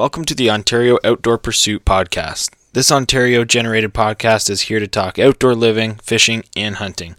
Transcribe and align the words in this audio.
Welcome 0.00 0.24
to 0.24 0.34
the 0.34 0.48
Ontario 0.48 0.98
Outdoor 1.04 1.36
Pursuit 1.36 1.84
Podcast. 1.84 2.54
This 2.72 2.90
Ontario 2.90 3.44
generated 3.44 3.92
podcast 3.92 4.48
is 4.48 4.62
here 4.62 4.80
to 4.80 4.88
talk 4.88 5.18
outdoor 5.18 5.54
living, 5.54 5.96
fishing, 5.96 6.42
and 6.56 6.76
hunting. 6.76 7.16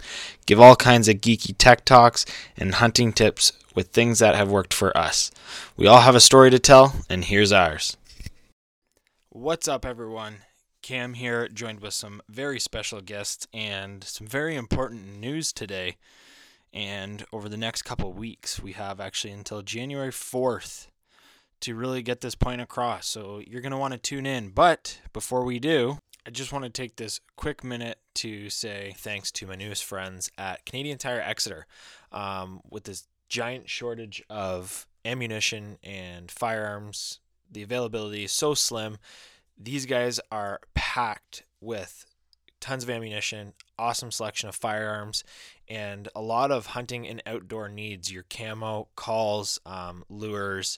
Give 0.47 0.59
all 0.59 0.75
kinds 0.75 1.07
of 1.07 1.17
geeky 1.17 1.53
tech 1.55 1.85
talks 1.85 2.25
and 2.57 2.73
hunting 2.73 3.13
tips 3.13 3.53
with 3.75 3.89
things 3.89 4.17
that 4.17 4.33
have 4.33 4.49
worked 4.49 4.73
for 4.73 4.97
us. 4.97 5.29
We 5.77 5.85
all 5.85 6.01
have 6.01 6.15
a 6.15 6.19
story 6.19 6.49
to 6.49 6.57
tell, 6.57 6.95
and 7.07 7.23
here's 7.23 7.51
ours. 7.51 7.97
What's 9.29 9.67
up, 9.67 9.85
everyone? 9.85 10.37
Cam 10.81 11.13
here, 11.13 11.47
joined 11.49 11.81
with 11.81 11.93
some 11.93 12.19
very 12.27 12.59
special 12.59 12.99
guests 12.99 13.45
and 13.53 14.03
some 14.03 14.25
very 14.25 14.55
important 14.55 15.19
news 15.19 15.53
today. 15.53 15.97
And 16.73 17.25
over 17.31 17.47
the 17.47 17.57
next 17.57 17.83
couple 17.83 18.11
weeks, 18.11 18.59
we 18.59 18.71
have 18.71 18.99
actually 18.99 19.33
until 19.33 19.61
January 19.61 20.09
4th 20.09 20.87
to 21.61 21.75
really 21.75 22.01
get 22.01 22.21
this 22.21 22.35
point 22.35 22.61
across. 22.61 23.07
So 23.07 23.41
you're 23.45 23.61
going 23.61 23.71
to 23.71 23.77
want 23.77 23.93
to 23.93 23.99
tune 23.99 24.25
in. 24.25 24.49
But 24.49 24.99
before 25.13 25.43
we 25.43 25.59
do, 25.59 25.99
I 26.25 26.29
just 26.29 26.51
want 26.53 26.65
to 26.65 26.69
take 26.69 26.97
this 26.97 27.19
quick 27.35 27.63
minute 27.63 27.97
to 28.15 28.49
say 28.49 28.93
thanks 28.97 29.31
to 29.31 29.47
my 29.47 29.55
newest 29.55 29.83
friends 29.83 30.29
at 30.37 30.65
Canadian 30.65 30.97
Tire 30.97 31.21
Exeter. 31.21 31.65
Um, 32.11 32.61
with 32.69 32.83
this 32.83 33.07
giant 33.29 33.69
shortage 33.69 34.21
of 34.29 34.85
ammunition 35.05 35.77
and 35.83 36.29
firearms, 36.29 37.19
the 37.49 37.63
availability 37.63 38.23
is 38.25 38.31
so 38.31 38.53
slim. 38.53 38.97
These 39.57 39.85
guys 39.85 40.19
are 40.31 40.59
packed 40.73 41.43
with 41.59 42.05
tons 42.59 42.83
of 42.83 42.89
ammunition, 42.89 43.53
awesome 43.77 44.11
selection 44.11 44.47
of 44.47 44.55
firearms, 44.55 45.23
and 45.67 46.07
a 46.15 46.21
lot 46.21 46.51
of 46.51 46.67
hunting 46.67 47.07
and 47.07 47.21
outdoor 47.25 47.67
needs. 47.67 48.11
Your 48.11 48.25
camo, 48.29 48.87
calls, 48.95 49.59
um, 49.65 50.03
lures, 50.09 50.77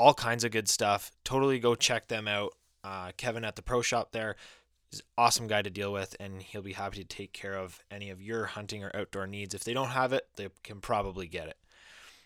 all 0.00 0.14
kinds 0.14 0.44
of 0.44 0.50
good 0.50 0.68
stuff. 0.68 1.12
Totally 1.24 1.58
go 1.58 1.74
check 1.74 2.08
them 2.08 2.26
out. 2.26 2.54
Uh, 2.82 3.12
Kevin 3.18 3.44
at 3.44 3.54
the 3.54 3.62
pro 3.62 3.82
shop 3.82 4.12
there 4.12 4.36
is 4.90 5.02
awesome 5.18 5.46
guy 5.46 5.60
to 5.60 5.68
deal 5.68 5.92
with, 5.92 6.16
and 6.18 6.40
he'll 6.40 6.62
be 6.62 6.72
happy 6.72 6.96
to 6.96 7.04
take 7.04 7.34
care 7.34 7.52
of 7.52 7.80
any 7.90 8.08
of 8.08 8.22
your 8.22 8.46
hunting 8.46 8.82
or 8.82 8.90
outdoor 8.94 9.26
needs. 9.26 9.54
If 9.54 9.62
they 9.62 9.74
don't 9.74 9.90
have 9.90 10.14
it, 10.14 10.26
they 10.36 10.48
can 10.64 10.80
probably 10.80 11.28
get 11.28 11.48
it. 11.48 11.58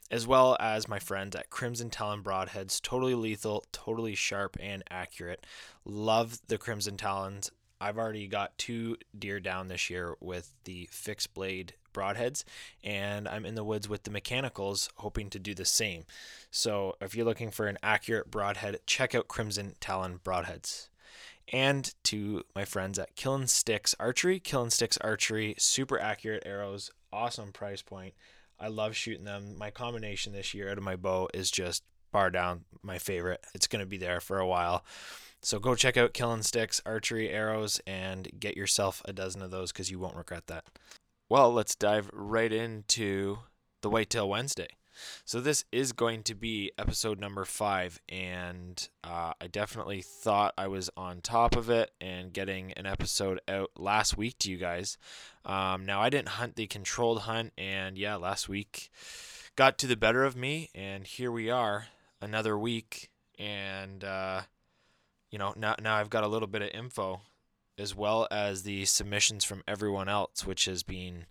As 0.08 0.24
well 0.24 0.56
as 0.60 0.86
my 0.86 1.00
friends 1.00 1.34
at 1.34 1.50
Crimson 1.50 1.90
Talon 1.90 2.22
Broadheads, 2.22 2.80
totally 2.80 3.14
lethal, 3.14 3.64
totally 3.72 4.14
sharp 4.14 4.56
and 4.60 4.84
accurate. 4.88 5.44
Love 5.84 6.40
the 6.46 6.58
Crimson 6.58 6.96
Talons. 6.96 7.50
I've 7.80 7.98
already 7.98 8.26
got 8.26 8.56
two 8.58 8.96
deer 9.18 9.40
down 9.40 9.68
this 9.68 9.90
year 9.90 10.14
with 10.20 10.54
the 10.64 10.88
fixed 10.90 11.34
blade 11.34 11.74
broadheads, 11.92 12.44
and 12.82 13.28
I'm 13.28 13.46
in 13.46 13.54
the 13.54 13.64
woods 13.64 13.88
with 13.88 14.02
the 14.02 14.10
mechanicals, 14.10 14.90
hoping 14.96 15.30
to 15.30 15.38
do 15.38 15.54
the 15.54 15.64
same. 15.64 16.04
So 16.50 16.96
if 17.00 17.14
you're 17.14 17.26
looking 17.26 17.50
for 17.50 17.66
an 17.66 17.78
accurate 17.82 18.30
broadhead, 18.30 18.80
check 18.86 19.14
out 19.14 19.28
Crimson 19.28 19.76
Talon 19.80 20.20
broadheads. 20.24 20.88
And 21.52 21.94
to 22.04 22.42
my 22.54 22.64
friends 22.64 22.98
at 22.98 23.16
Kiln 23.16 23.46
Sticks 23.46 23.94
Archery, 24.00 24.40
Kiln 24.40 24.70
Sticks 24.70 24.98
Archery, 24.98 25.54
super 25.58 25.98
accurate 25.98 26.42
arrows, 26.46 26.90
awesome 27.12 27.52
price 27.52 27.82
point. 27.82 28.14
I 28.58 28.68
love 28.68 28.96
shooting 28.96 29.24
them. 29.24 29.58
My 29.58 29.70
combination 29.70 30.32
this 30.32 30.54
year 30.54 30.70
out 30.70 30.78
of 30.78 30.84
my 30.84 30.96
bow 30.96 31.28
is 31.34 31.50
just 31.50 31.82
bar 32.12 32.30
down 32.30 32.64
my 32.82 32.98
favorite. 32.98 33.44
It's 33.54 33.66
going 33.66 33.80
to 33.80 33.88
be 33.88 33.98
there 33.98 34.20
for 34.20 34.38
a 34.38 34.46
while. 34.46 34.84
So 35.44 35.58
go 35.58 35.74
check 35.74 35.98
out 35.98 36.14
Killing 36.14 36.42
Sticks 36.42 36.80
Archery 36.86 37.28
Arrows 37.28 37.78
and 37.86 38.30
get 38.40 38.56
yourself 38.56 39.02
a 39.04 39.12
dozen 39.12 39.42
of 39.42 39.50
those 39.50 39.72
because 39.72 39.90
you 39.90 39.98
won't 39.98 40.16
regret 40.16 40.46
that. 40.46 40.64
Well, 41.28 41.52
let's 41.52 41.74
dive 41.74 42.08
right 42.14 42.50
into 42.50 43.40
the 43.82 43.90
Whitetail 43.90 44.26
Wednesday. 44.26 44.68
So 45.26 45.42
this 45.42 45.66
is 45.70 45.92
going 45.92 46.22
to 46.22 46.34
be 46.34 46.72
episode 46.78 47.20
number 47.20 47.44
five, 47.44 48.00
and 48.08 48.88
uh, 49.02 49.34
I 49.38 49.48
definitely 49.48 50.00
thought 50.00 50.54
I 50.56 50.68
was 50.68 50.88
on 50.96 51.20
top 51.20 51.56
of 51.56 51.68
it 51.68 51.90
and 52.00 52.32
getting 52.32 52.72
an 52.72 52.86
episode 52.86 53.38
out 53.46 53.70
last 53.76 54.16
week 54.16 54.38
to 54.38 54.50
you 54.50 54.56
guys. 54.56 54.96
Um, 55.44 55.84
now 55.84 56.00
I 56.00 56.08
didn't 56.08 56.28
hunt 56.28 56.56
the 56.56 56.68
controlled 56.68 57.22
hunt, 57.22 57.52
and 57.58 57.98
yeah, 57.98 58.16
last 58.16 58.48
week 58.48 58.90
got 59.56 59.76
to 59.78 59.86
the 59.86 59.96
better 59.96 60.24
of 60.24 60.36
me, 60.36 60.70
and 60.74 61.06
here 61.06 61.30
we 61.30 61.50
are, 61.50 61.88
another 62.22 62.56
week, 62.56 63.10
and 63.38 64.04
uh, 64.04 64.42
you 65.34 65.38
know 65.38 65.52
now 65.56 65.74
now 65.82 65.96
I've 65.96 66.10
got 66.10 66.22
a 66.22 66.28
little 66.28 66.46
bit 66.46 66.62
of 66.62 66.70
info 66.72 67.20
as 67.76 67.92
well 67.92 68.28
as 68.30 68.62
the 68.62 68.84
submissions 68.84 69.42
from 69.42 69.64
everyone 69.66 70.08
else, 70.08 70.46
which 70.46 70.66
has 70.66 70.84
been 70.84 71.26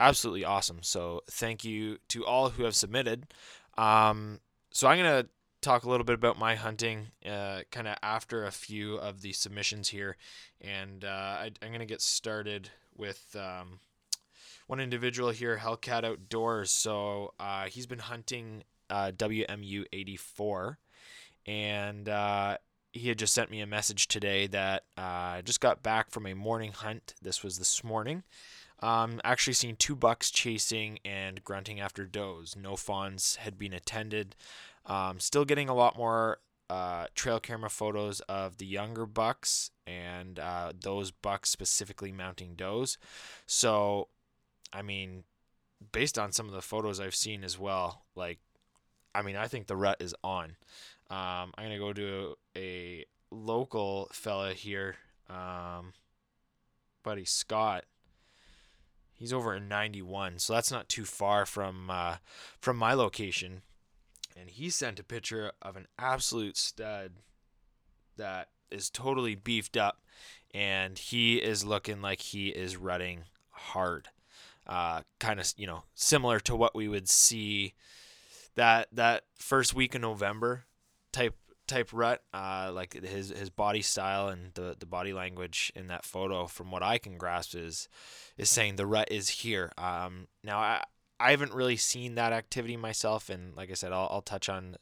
absolutely 0.00 0.44
awesome. 0.44 0.78
So 0.82 1.20
thank 1.30 1.64
you 1.64 1.98
to 2.08 2.26
all 2.26 2.48
who 2.50 2.64
have 2.64 2.74
submitted. 2.74 3.32
Um, 3.78 4.40
so 4.72 4.88
I'm 4.88 4.98
gonna 4.98 5.26
talk 5.60 5.84
a 5.84 5.88
little 5.88 6.02
bit 6.02 6.16
about 6.16 6.40
my 6.40 6.56
hunting, 6.56 7.12
uh, 7.24 7.60
kind 7.70 7.86
of 7.86 7.98
after 8.02 8.44
a 8.44 8.50
few 8.50 8.96
of 8.96 9.22
the 9.22 9.32
submissions 9.32 9.90
here, 9.90 10.16
and 10.60 11.04
uh, 11.04 11.36
I, 11.38 11.52
am 11.62 11.70
gonna 11.70 11.86
get 11.86 12.02
started 12.02 12.70
with 12.96 13.36
um, 13.38 13.78
one 14.66 14.80
individual 14.80 15.30
here, 15.30 15.56
Hellcat 15.62 16.02
Outdoors. 16.02 16.72
So 16.72 17.34
uh, 17.38 17.66
he's 17.66 17.86
been 17.86 18.00
hunting 18.00 18.64
uh, 18.90 19.12
WMU 19.16 19.84
84, 19.92 20.78
and 21.46 22.08
uh, 22.08 22.56
he 22.92 23.08
had 23.08 23.18
just 23.18 23.34
sent 23.34 23.50
me 23.50 23.60
a 23.60 23.66
message 23.66 24.08
today 24.08 24.46
that 24.48 24.84
uh, 24.98 25.00
I 25.00 25.42
just 25.44 25.60
got 25.60 25.82
back 25.82 26.10
from 26.10 26.26
a 26.26 26.34
morning 26.34 26.72
hunt. 26.72 27.14
This 27.22 27.42
was 27.42 27.58
this 27.58 27.84
morning. 27.84 28.24
Um, 28.80 29.20
actually 29.24 29.52
seen 29.52 29.76
two 29.76 29.94
bucks 29.94 30.30
chasing 30.30 30.98
and 31.04 31.44
grunting 31.44 31.80
after 31.80 32.06
does. 32.06 32.56
No 32.56 32.76
fawns 32.76 33.36
had 33.36 33.58
been 33.58 33.72
attended. 33.72 34.34
Um, 34.86 35.20
still 35.20 35.44
getting 35.44 35.68
a 35.68 35.74
lot 35.74 35.96
more 35.96 36.38
uh, 36.70 37.06
trail 37.14 37.40
camera 37.40 37.68
photos 37.68 38.20
of 38.20 38.58
the 38.58 38.66
younger 38.66 39.04
bucks 39.04 39.70
and 39.86 40.38
uh, 40.38 40.72
those 40.78 41.10
bucks 41.10 41.50
specifically 41.50 42.12
mounting 42.12 42.54
does. 42.54 42.96
So, 43.46 44.08
I 44.72 44.82
mean, 44.82 45.24
based 45.92 46.18
on 46.18 46.32
some 46.32 46.46
of 46.46 46.52
the 46.52 46.62
photos 46.62 47.00
I've 47.00 47.14
seen 47.14 47.44
as 47.44 47.58
well, 47.58 48.04
like, 48.14 48.38
I 49.14 49.22
mean, 49.22 49.36
I 49.36 49.48
think 49.48 49.66
the 49.66 49.76
rut 49.76 50.00
is 50.00 50.14
on. 50.22 50.56
Um, 51.10 51.52
I'm 51.56 51.64
gonna 51.64 51.78
go 51.78 51.92
to 51.92 52.36
a 52.56 53.04
local 53.32 54.08
fella 54.12 54.54
here, 54.54 54.96
um, 55.28 55.92
buddy 57.02 57.24
Scott. 57.24 57.84
He's 59.12 59.32
over 59.32 59.54
in 59.54 59.68
91, 59.68 60.38
so 60.38 60.54
that's 60.54 60.70
not 60.70 60.88
too 60.88 61.04
far 61.04 61.44
from 61.46 61.90
uh, 61.90 62.16
from 62.60 62.76
my 62.76 62.94
location. 62.94 63.62
And 64.40 64.48
he 64.48 64.70
sent 64.70 65.00
a 65.00 65.04
picture 65.04 65.50
of 65.60 65.76
an 65.76 65.88
absolute 65.98 66.56
stud 66.56 67.14
that 68.16 68.48
is 68.70 68.88
totally 68.88 69.34
beefed 69.34 69.76
up, 69.76 70.02
and 70.54 70.96
he 70.96 71.36
is 71.36 71.64
looking 71.64 72.00
like 72.00 72.20
he 72.20 72.50
is 72.50 72.76
rutting 72.76 73.24
hard. 73.50 74.08
Uh, 74.64 75.02
kind 75.18 75.40
of, 75.40 75.52
you 75.56 75.66
know, 75.66 75.82
similar 75.94 76.38
to 76.38 76.54
what 76.54 76.76
we 76.76 76.86
would 76.86 77.08
see 77.08 77.74
that 78.54 78.86
that 78.92 79.24
first 79.34 79.74
week 79.74 79.96
in 79.96 80.02
November 80.02 80.64
type 81.12 81.34
type 81.66 81.90
rut. 81.92 82.22
Uh, 82.32 82.70
like 82.72 82.94
his 82.94 83.30
his 83.30 83.50
body 83.50 83.82
style 83.82 84.28
and 84.28 84.54
the 84.54 84.76
the 84.78 84.86
body 84.86 85.12
language 85.12 85.72
in 85.74 85.86
that 85.88 86.04
photo, 86.04 86.46
from 86.46 86.70
what 86.70 86.82
I 86.82 86.98
can 86.98 87.18
grasp, 87.18 87.54
is 87.54 87.88
is 88.36 88.48
saying 88.48 88.76
the 88.76 88.86
rut 88.86 89.10
is 89.10 89.28
here. 89.28 89.72
Um, 89.78 90.28
now 90.42 90.58
I. 90.58 90.84
I 91.22 91.32
haven't 91.32 91.52
really 91.52 91.76
seen 91.76 92.14
that 92.14 92.32
activity 92.32 92.78
myself, 92.78 93.28
and 93.28 93.54
like 93.54 93.70
I 93.70 93.74
said, 93.74 93.92
I'll, 93.92 94.08
I'll 94.10 94.22
touch 94.22 94.48
on 94.48 94.76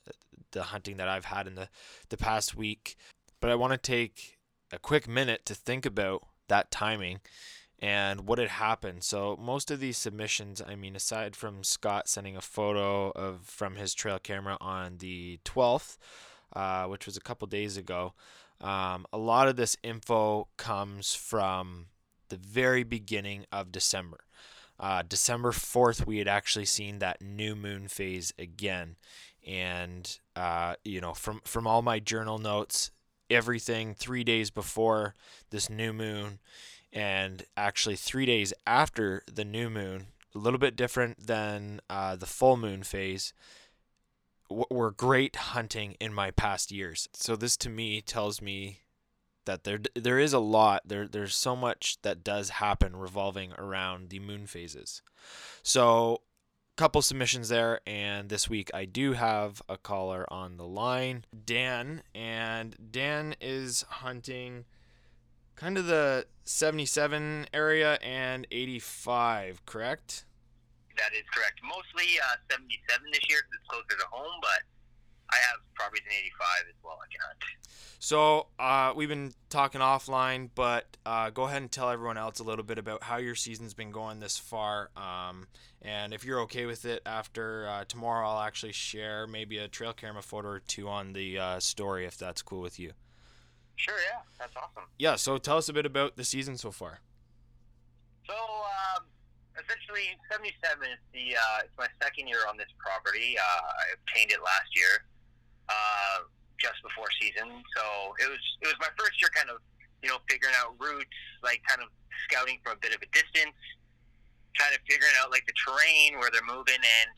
the 0.53 0.63
hunting 0.63 0.97
that 0.99 1.09
I've 1.09 1.25
had 1.25 1.49
in 1.49 1.57
the, 1.57 1.69
the 2.11 2.17
past 2.17 2.57
week. 2.57 2.95
But 3.41 3.51
I 3.51 3.57
want 3.57 3.73
to 3.73 3.77
take 3.77 4.39
a 4.73 4.79
quick 4.79 5.09
minute 5.09 5.45
to 5.47 5.55
think 5.57 5.85
about 5.85 6.23
that 6.47 6.71
timing 6.71 7.19
and 7.81 8.27
what 8.27 8.39
had 8.39 8.49
happened. 8.49 9.05
So 9.05 9.37
most 9.41 9.71
of 9.71 9.81
these 9.81 9.97
submissions, 9.97 10.61
I 10.67 10.75
mean, 10.75 10.97
aside 10.97 11.37
from 11.37 11.63
Scott 11.63 12.09
sending 12.09 12.37
a 12.37 12.41
photo 12.41 13.11
of 13.11 13.43
from 13.45 13.77
his 13.77 13.95
trail 13.95 14.19
camera 14.19 14.57
on 14.61 14.99
the 14.99 15.39
12th, 15.45 15.97
uh, 16.55 16.87
which 16.87 17.07
was 17.07 17.17
a 17.17 17.21
couple 17.21 17.47
days 17.47 17.77
ago, 17.77 18.15
um, 18.61 19.07
a 19.13 19.19
lot 19.19 19.47
of 19.47 19.57
this 19.57 19.77
info 19.83 20.49
comes 20.57 21.15
from 21.15 21.87
the 22.29 22.37
very 22.37 22.83
beginning 22.83 23.47
of 23.53 23.71
December. 23.71 24.19
Uh, 24.81 25.03
December 25.09 25.53
4th, 25.53 26.07
we 26.07 26.19
had 26.19 26.29
actually 26.29 26.65
seen 26.65 26.99
that 26.99 27.21
new 27.21 27.55
moon 27.55 27.89
phase 27.89 28.33
again. 28.39 28.97
And, 29.47 30.19
uh, 30.37 30.75
you 30.85 31.01
know, 31.01 31.15
from, 31.15 31.41
from 31.45 31.67
all 31.67 31.83
my 31.83 32.01
journal 32.01 32.39
notes, 32.39 32.91
everything 33.31 33.95
three 33.95 34.25
days 34.25 34.51
before 34.51 35.15
this 35.51 35.69
new 35.69 35.93
moon 35.93 36.39
and 36.93 37.45
actually 37.57 37.97
three 37.97 38.27
days 38.27 38.53
after 38.67 39.23
the 39.33 39.45
new 39.45 39.71
moon, 39.71 40.09
a 40.35 40.39
little 40.39 40.59
bit 40.59 40.77
different 40.77 41.27
than 41.27 41.81
uh, 41.89 42.17
the 42.17 42.27
full 42.27 42.57
moon 42.57 42.83
phase, 42.83 43.33
w- 44.49 44.67
were 44.71 44.91
great 44.91 45.37
hunting 45.37 45.97
in 46.01 46.13
my 46.13 46.31
past 46.31 46.71
years. 46.71 47.09
So 47.13 47.37
this 47.37 47.57
to 47.59 47.71
me 47.71 48.01
tells 48.01 48.41
me 48.41 48.81
that 49.45 49.65
there 49.65 49.81
there 49.95 50.19
is 50.19 50.35
a 50.35 50.39
lot 50.39 50.83
there 50.85 51.09
there's 51.09 51.35
so 51.35 51.57
much 51.57 51.97
that 52.03 52.23
does 52.23 52.51
happen 52.51 52.95
revolving 52.95 53.53
around 53.55 54.11
the 54.11 54.19
moon 54.19 54.47
phases. 54.47 55.01
So 55.63 56.21
couple 56.79 57.03
submissions 57.03 57.49
there, 57.49 57.81
and 57.89 58.29
this 58.29 58.49
week 58.49 58.71
I 58.73 58.85
do 58.85 59.15
have 59.15 59.61
a 59.69 59.77
caller 59.77 60.25
on 60.33 60.59
the 60.59 60.67
line, 60.67 61.25
Dan, 61.45 62.05
and 62.15 62.77
Dan 62.93 63.35
is 63.41 63.85
hunting 63.89 64.65
kind 65.59 65.77
of 65.77 65.87
the 65.87 66.27
77 66.45 67.47
area 67.53 67.99
and 68.03 68.47
85, 68.51 69.67
correct? 69.67 70.25
That 70.97 71.13
is 71.13 71.25
correct. 71.33 71.61
Mostly 71.63 72.19
uh, 72.19 72.37
77 72.51 73.11
this 73.13 73.21
year 73.29 73.39
because 73.43 73.59
it's 73.61 73.69
closer 73.69 74.01
to 74.01 74.07
home, 74.11 74.39
but 74.41 74.63
I 75.31 75.37
have 75.37 75.61
properties 75.75 76.05
in 76.07 76.13
85 76.13 76.49
as 76.69 76.75
well. 76.83 76.99
I 77.03 77.07
can 77.11 77.21
hunt. 77.21 77.39
So 78.01 78.47
uh, 78.59 78.93
we've 78.97 79.09
been 79.09 79.35
talking 79.51 79.81
offline, 79.81 80.51
but 80.55 80.97
uh, 81.05 81.31
go 81.31 81.45
ahead 81.45 81.63
and 81.63 81.71
tell 81.71 81.91
everyone 81.91 82.17
else 82.17 82.39
a 82.39 82.45
little 82.45 82.65
bit 82.65 82.79
about 82.79 83.03
how 83.03 83.17
your 83.17 83.35
season's 83.35 83.75
been 83.75 83.91
going 83.91 84.21
this 84.21 84.39
far. 84.39 84.91
Um, 84.97 85.49
and 85.83 86.15
if 86.15 86.25
you're 86.25 86.41
okay 86.43 86.67
with 86.67 86.85
it, 86.85 87.03
after 87.05 87.69
uh, 87.69 87.85
tomorrow, 87.85 88.29
I'll 88.29 88.41
actually 88.43 88.73
share 88.73 89.27
maybe 89.27 89.59
a 89.59 89.69
trail 89.69 89.93
camera 89.93 90.23
photo 90.23 90.49
or 90.49 90.61
two 90.61 90.89
on 90.89 91.13
the 91.13 91.39
uh, 91.39 91.61
story 91.61 92.07
if 92.07 92.17
that's 92.17 92.43
cool 92.43 92.61
with 92.61 92.79
you. 92.79 92.93
Sure, 93.79 93.97
yeah, 94.11 94.21
that's 94.39 94.55
awesome. 94.55 94.91
Yeah, 94.99 95.17
so 95.17 95.39
tell 95.39 95.57
us 95.57 95.69
a 95.69 95.73
bit 95.73 95.87
about 95.87 96.17
the 96.17 96.25
season 96.25 96.59
so 96.59 96.71
far. 96.71 97.01
So, 98.27 98.35
um, 98.35 99.07
essentially, 99.55 100.19
77 100.31 100.53
is 100.85 100.99
the 101.15 101.39
uh, 101.39 101.65
it's 101.65 101.79
my 101.79 101.89
second 102.03 102.29
year 102.29 102.45
on 102.51 102.59
this 102.59 102.69
property. 102.77 103.39
Uh, 103.39 103.63
I 103.65 103.85
obtained 103.95 104.31
it 104.31 104.43
last 104.43 104.69
year. 104.77 105.07
Uh, 105.69 106.29
just 106.59 106.83
before 106.83 107.07
season. 107.23 107.49
So 107.75 107.85
it 108.19 108.29
was 108.29 108.43
it 108.63 108.67
was 108.67 108.79
my 108.83 108.91
first 108.99 109.17
year, 109.23 109.31
kind 109.33 109.49
of 109.49 109.63
you 110.03 110.11
know 110.11 110.19
figuring 110.29 110.55
out 110.59 110.75
routes, 110.77 111.19
like 111.43 111.63
kind 111.65 111.81
of 111.81 111.89
scouting 112.27 112.59
from 112.63 112.77
a 112.77 112.81
bit 112.83 112.93
of 112.93 113.01
a 113.01 113.09
distance, 113.15 113.57
kind 114.59 114.75
of 114.75 114.83
figuring 114.91 115.15
out 115.23 115.31
like 115.31 115.47
the 115.47 115.57
terrain 115.57 116.19
where 116.19 116.29
they're 116.35 116.47
moving, 116.47 116.79
and 116.83 117.15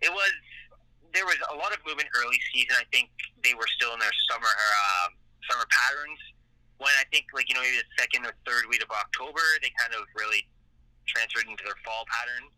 it 0.00 0.10
was 0.10 0.34
there 1.12 1.28
was 1.28 1.38
a 1.52 1.56
lot 1.56 1.70
of 1.70 1.78
movement 1.86 2.08
early 2.18 2.40
season. 2.50 2.74
I 2.74 2.88
think 2.90 3.12
they 3.44 3.54
were 3.54 3.68
still 3.78 3.92
in 3.94 4.00
their 4.00 4.16
summer 4.32 4.50
um, 4.50 5.14
summer 5.50 5.66
patterns. 5.68 6.20
When 6.82 6.92
I 6.98 7.06
think 7.14 7.30
like 7.32 7.46
you 7.48 7.54
know 7.54 7.62
maybe 7.62 7.78
the 7.80 7.90
second 7.96 8.26
or 8.26 8.34
third 8.44 8.66
week 8.66 8.82
of 8.82 8.90
October, 8.90 9.44
they 9.62 9.70
kind 9.78 9.94
of 9.94 10.04
really 10.18 10.44
transferred 11.06 11.46
into 11.46 11.62
their 11.62 11.78
fall 11.86 12.02
pattern, 12.10 12.50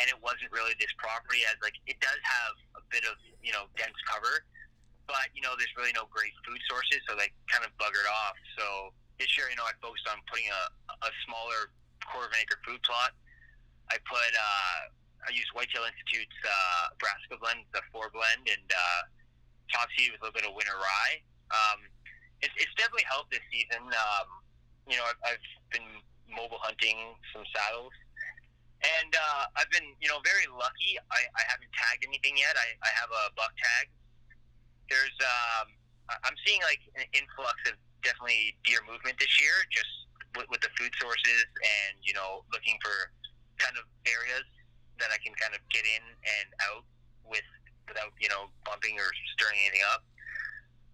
and 0.00 0.06
it 0.08 0.18
wasn't 0.18 0.48
really 0.50 0.72
this 0.80 0.90
property 0.96 1.44
as 1.46 1.60
like 1.60 1.76
it 1.84 2.00
does 2.00 2.18
have 2.24 2.54
a 2.80 2.82
bit 2.88 3.04
of 3.04 3.20
you 3.44 3.52
know 3.52 3.68
dense 3.76 3.98
cover 4.08 4.46
but 5.08 5.32
you 5.32 5.40
know, 5.40 5.56
there's 5.56 5.72
really 5.74 5.96
no 5.96 6.04
great 6.12 6.36
food 6.44 6.60
sources, 6.68 7.00
so 7.08 7.16
they 7.16 7.32
kind 7.48 7.64
of 7.64 7.72
buggered 7.80 8.06
off. 8.06 8.36
So 8.60 8.92
this 9.16 9.32
year, 9.40 9.48
you 9.48 9.56
know, 9.56 9.64
I 9.64 9.72
focused 9.80 10.04
on 10.06 10.20
putting 10.28 10.46
a, 10.52 10.62
a 11.02 11.10
smaller 11.24 11.72
quarter 12.04 12.28
of 12.28 12.36
an 12.36 12.44
acre 12.44 12.60
food 12.62 12.78
plot. 12.84 13.16
I 13.88 13.96
put 14.04 14.32
uh, 14.36 14.78
I 15.24 15.32
used 15.32 15.48
Whitetail 15.56 15.88
Institute's 15.88 16.38
uh, 16.44 16.92
brassica 17.00 17.40
blend, 17.40 17.64
the 17.72 17.80
four 17.88 18.12
blend, 18.12 18.44
and 18.52 18.68
uh, 18.68 19.02
top 19.72 19.88
seed 19.96 20.12
with 20.12 20.20
a 20.20 20.28
little 20.28 20.36
bit 20.36 20.46
of 20.46 20.52
winter 20.52 20.76
rye. 20.76 21.24
Um, 21.48 21.88
definitely 22.98 23.14
helped 23.14 23.30
this 23.30 23.46
season. 23.54 23.86
Um, 23.86 24.28
you 24.90 24.98
know, 24.98 25.06
I've, 25.06 25.38
I've 25.38 25.46
been 25.70 25.86
mobile 26.26 26.58
hunting 26.58 27.14
some 27.30 27.46
saddles, 27.54 27.94
and 28.82 29.14
uh, 29.14 29.54
I've 29.54 29.70
been 29.70 29.94
you 30.02 30.10
know 30.10 30.18
very 30.26 30.50
lucky. 30.50 30.98
I, 30.98 31.20
I 31.38 31.42
haven't 31.46 31.70
tagged 31.78 32.02
anything 32.02 32.34
yet. 32.34 32.58
I, 32.58 32.74
I 32.82 32.90
have 32.98 33.10
a 33.14 33.24
buck 33.38 33.54
tag 33.54 33.86
there's 34.88 35.16
um, 35.20 35.68
I'm 36.24 36.36
seeing 36.44 36.60
like 36.64 36.80
an 36.96 37.04
influx 37.12 37.56
of 37.68 37.76
definitely 38.00 38.56
deer 38.64 38.80
movement 38.88 39.20
this 39.20 39.32
year, 39.40 39.52
just 39.68 39.92
with, 40.36 40.48
with 40.48 40.60
the 40.64 40.72
food 40.80 40.92
sources 40.96 41.44
and 41.60 42.00
you 42.02 42.16
know 42.16 42.44
looking 42.52 42.76
for 42.80 43.12
kind 43.60 43.76
of 43.76 43.84
areas 44.08 44.48
that 44.98 45.12
I 45.14 45.20
can 45.22 45.36
kind 45.36 45.54
of 45.54 45.60
get 45.70 45.84
in 45.84 46.02
and 46.02 46.48
out 46.72 46.84
with 47.28 47.46
without 47.86 48.12
you 48.18 48.28
know 48.32 48.48
bumping 48.64 48.96
or 48.96 49.08
stirring 49.36 49.60
anything 49.68 49.84
up. 49.92 50.02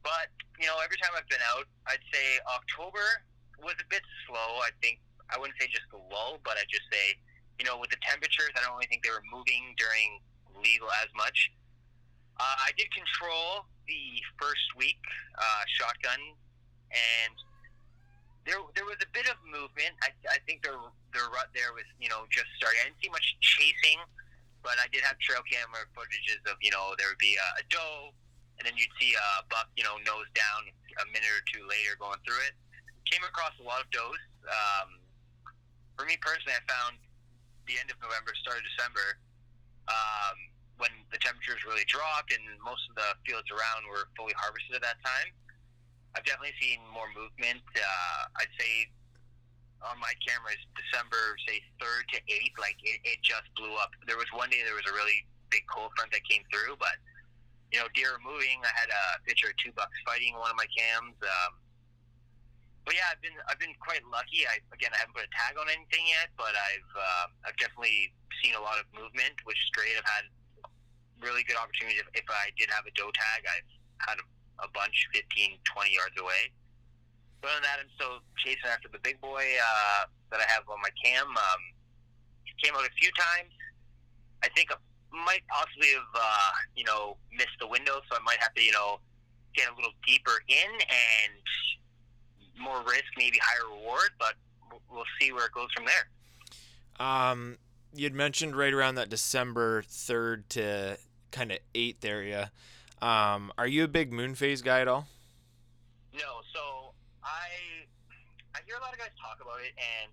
But 0.05 0.29
you 0.61 0.69
know, 0.69 0.79
every 0.85 1.01
time 1.01 1.11
I've 1.17 1.27
been 1.27 1.43
out, 1.51 1.67
I'd 1.89 2.05
say 2.13 2.39
October 2.47 3.25
was 3.59 3.75
a 3.81 3.89
bit 3.89 4.05
slow. 4.29 4.61
I 4.61 4.71
think 4.85 5.01
I 5.33 5.41
wouldn't 5.41 5.57
say 5.59 5.67
just 5.73 5.89
the 5.91 5.99
lull, 6.13 6.39
but 6.45 6.61
I'd 6.61 6.71
just 6.71 6.87
say 6.93 7.17
you 7.59 7.65
know 7.65 7.81
with 7.81 7.91
the 7.91 7.99
temperatures, 8.05 8.53
I 8.55 8.63
don't 8.63 8.77
really 8.77 8.87
think 8.93 9.03
they 9.03 9.11
were 9.11 9.25
moving 9.33 9.75
during 9.81 10.21
legal 10.61 10.93
as 11.03 11.11
much. 11.17 11.51
Uh, 12.37 12.57
I 12.67 12.71
did 12.77 12.91
control 12.93 13.65
the 13.89 14.21
first 14.37 14.75
week, 14.77 15.01
uh, 15.39 15.63
shotgun, 15.81 16.21
and 16.93 17.35
there 18.45 18.61
there 18.77 18.85
was 18.85 19.01
a 19.01 19.11
bit 19.17 19.25
of 19.31 19.41
movement. 19.49 19.97
I, 20.05 20.13
I 20.29 20.39
think 20.45 20.63
the 20.63 20.77
the 21.17 21.23
rut 21.33 21.49
there 21.57 21.73
was 21.73 21.89
you 21.97 22.13
know 22.13 22.29
just 22.29 22.53
starting. 22.61 22.81
I 22.85 22.93
didn't 22.93 23.01
see 23.01 23.13
much 23.13 23.27
chasing, 23.41 24.01
but 24.61 24.77
I 24.77 24.87
did 24.93 25.01
have 25.03 25.17
trail 25.25 25.41
camera 25.49 25.89
footages 25.97 26.45
of 26.45 26.61
you 26.61 26.71
know 26.71 26.93
there 27.01 27.09
would 27.09 27.23
be 27.23 27.37
a, 27.41 27.49
a 27.61 27.65
doe, 27.73 28.13
and 28.59 28.63
then 28.65 28.75
you'd 28.79 28.93
see 29.01 29.13
a 29.15 29.29
buck 29.51 29.69
you 29.77 29.85
know 29.85 29.99
nose 30.07 30.29
down 30.35 30.69
a 31.03 31.07
minute 31.11 31.31
or 31.31 31.43
two 31.51 31.63
later 31.67 31.99
going 31.99 32.21
through 32.23 32.39
it. 32.47 32.55
Came 33.11 33.25
across 33.27 33.53
a 33.61 33.65
lot 33.67 33.83
of 33.83 33.89
does. 33.91 34.21
Um, 34.47 35.03
for 35.99 36.07
me 36.07 36.19
personally, 36.23 36.57
I 36.57 36.63
found 36.67 36.99
the 37.67 37.79
end 37.79 37.91
of 37.91 37.99
November, 38.01 38.33
start 38.39 38.63
of 38.63 38.67
December. 38.75 39.19
Um, 39.85 40.55
when 40.79 40.91
the 41.15 41.21
temperatures 41.23 41.63
really 41.63 41.87
dropped 41.87 42.35
and 42.35 42.43
most 42.59 42.83
of 42.91 42.99
the 42.99 43.15
fields 43.23 43.47
around 43.55 43.87
were 43.87 44.11
fully 44.19 44.35
harvested 44.35 44.75
at 44.75 44.83
that 44.83 44.99
time. 45.07 45.31
I've 46.15 46.27
definitely 46.27 46.55
seen 46.59 46.83
more 46.91 47.07
movement. 47.15 47.63
Uh, 47.75 48.23
I'd 48.39 48.51
say 48.59 48.91
on 49.83 49.99
my 49.99 50.15
cameras, 50.23 50.59
December, 50.75 51.39
say 51.47 51.63
third 51.79 52.07
to 52.15 52.19
eighth, 52.31 52.57
like 52.59 52.79
it, 52.83 53.03
it 53.05 53.19
just 53.23 53.47
blew 53.55 53.75
up. 53.79 53.95
There 54.07 54.19
was 54.19 54.31
one 54.35 54.51
day 54.51 54.63
there 54.65 54.79
was 54.79 54.87
a 54.89 54.95
really 54.95 55.27
big 55.51 55.67
cold 55.71 55.93
front 55.95 56.11
that 56.15 56.25
came 56.27 56.43
through, 56.51 56.79
but 56.79 56.97
you 57.75 57.83
know, 57.83 57.91
deer 57.91 58.15
moving. 58.23 58.63
I 58.63 58.71
had 58.71 58.87
a 58.87 59.19
picture 59.27 59.51
of 59.51 59.59
two 59.59 59.75
bucks 59.75 59.99
fighting 60.07 60.39
one 60.39 60.47
of 60.47 60.55
my 60.55 60.71
cams. 60.71 61.19
Um, 61.19 61.59
but 62.87 62.95
yeah, 62.95 63.11
I've 63.11 63.19
been 63.19 63.35
I've 63.51 63.59
been 63.59 63.75
quite 63.83 64.07
lucky. 64.07 64.47
I 64.47 64.63
again 64.71 64.95
I 64.95 65.03
haven't 65.03 65.19
put 65.19 65.27
a 65.27 65.33
tag 65.35 65.59
on 65.59 65.67
anything 65.67 66.07
yet, 66.07 66.31
but 66.39 66.55
I've 66.55 66.93
uh, 66.95 67.27
I've 67.51 67.59
definitely 67.59 68.15
seen 68.39 68.55
a 68.55 68.63
lot 68.63 68.79
of 68.79 68.87
movement, 68.95 69.43
which 69.43 69.59
is 69.59 69.75
great. 69.75 69.99
I've 69.99 70.07
had 70.07 70.31
really 71.19 71.43
good 71.43 71.59
opportunities. 71.59 71.99
If, 71.99 72.23
if 72.23 72.29
I 72.31 72.55
did 72.55 72.71
have 72.71 72.87
a 72.87 72.95
doe 72.95 73.11
tag, 73.11 73.43
I've 73.43 73.71
had 74.07 74.17
a, 74.23 74.27
a 74.63 74.69
bunch 74.71 74.95
15, 75.11 75.59
20 75.67 75.91
yards 75.91 76.15
away. 76.15 76.55
But 77.43 77.59
other 77.59 77.59
than 77.59 77.67
that, 77.67 77.79
I'm 77.83 77.91
still 77.99 78.23
chasing 78.39 78.71
after 78.71 78.87
the 78.87 79.03
big 79.03 79.19
boy 79.19 79.43
uh, 79.43 80.07
that 80.31 80.39
I 80.39 80.47
have 80.47 80.63
on 80.71 80.79
my 80.79 80.93
cam. 80.95 81.27
Um, 81.27 81.63
came 82.63 82.77
out 82.79 82.87
a 82.87 82.95
few 82.97 83.11
times. 83.13 83.51
I 84.45 84.49
think 84.55 84.71
I 84.71 84.79
might 85.25 85.47
possibly 85.49 85.89
have, 85.95 86.11
uh, 86.15 86.51
you 86.77 86.85
know, 86.85 87.17
missed 87.33 87.57
the 87.61 87.67
window, 87.67 88.01
so 88.11 88.17
I 88.17 88.23
might 88.25 88.39
have 88.39 88.55
to, 88.55 88.63
you 88.63 88.73
know, 88.73 88.99
get 89.55 89.69
a 89.69 89.75
little 89.77 89.93
deeper 90.07 90.43
in 90.49 90.71
and 90.81 92.63
more 92.63 92.83
risk, 92.83 93.05
maybe 93.17 93.39
higher 93.43 93.69
reward, 93.77 94.11
but 94.19 94.35
we'll 94.91 95.05
see 95.21 95.33
where 95.33 95.47
it 95.47 95.53
goes 95.53 95.69
from 95.75 95.85
there. 95.87 97.07
Um, 97.07 97.59
you'd 97.95 98.15
mentioned 98.15 98.57
right 98.57 98.73
around 98.73 98.97
that 98.97 99.09
December 99.09 99.83
3rd 99.83 100.45
to 100.51 100.99
kind 101.31 101.53
of 101.53 101.59
8th 101.75 102.05
area. 102.05 102.51
Um, 103.03 103.53
are 103.59 103.67
you 103.67 103.85
a 103.85 103.89
big 103.89 104.13
moon 104.13 104.35
phase 104.35 104.63
guy 104.63 104.81
at 104.81 104.89
all? 104.89 105.07
No. 106.15 106.41
So 106.55 106.95
I 107.23 107.85
I 108.55 108.61
hear 108.67 108.77
a 108.77 108.81
lot 108.81 108.93
of 108.93 108.99
guys 108.99 109.11
talk 109.21 109.39
about 109.43 109.61
it, 109.61 109.75
and 109.77 110.11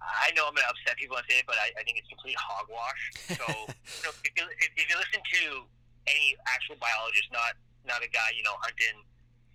I 0.00 0.30
know 0.36 0.46
I'm 0.46 0.54
going 0.54 0.66
to 0.66 0.72
upset 0.72 1.00
people 1.00 1.16
and 1.16 1.26
say 1.26 1.40
it, 1.40 1.48
but 1.48 1.56
I, 1.56 1.72
I 1.74 1.82
think 1.82 1.98
it's 1.98 2.08
complete 2.12 2.36
hogwash. 2.36 3.02
So, 3.32 3.46
if, 4.12 4.32
you, 4.36 4.44
if, 4.60 4.70
if 4.76 4.84
you 4.86 4.96
listen 4.96 5.20
to 5.24 5.64
any 6.06 6.36
actual 6.46 6.76
biologist, 6.78 7.32
not 7.32 7.58
not 7.86 8.02
a 8.02 8.10
guy 8.10 8.34
you 8.34 8.42
know 8.42 8.58
hunting 8.62 9.06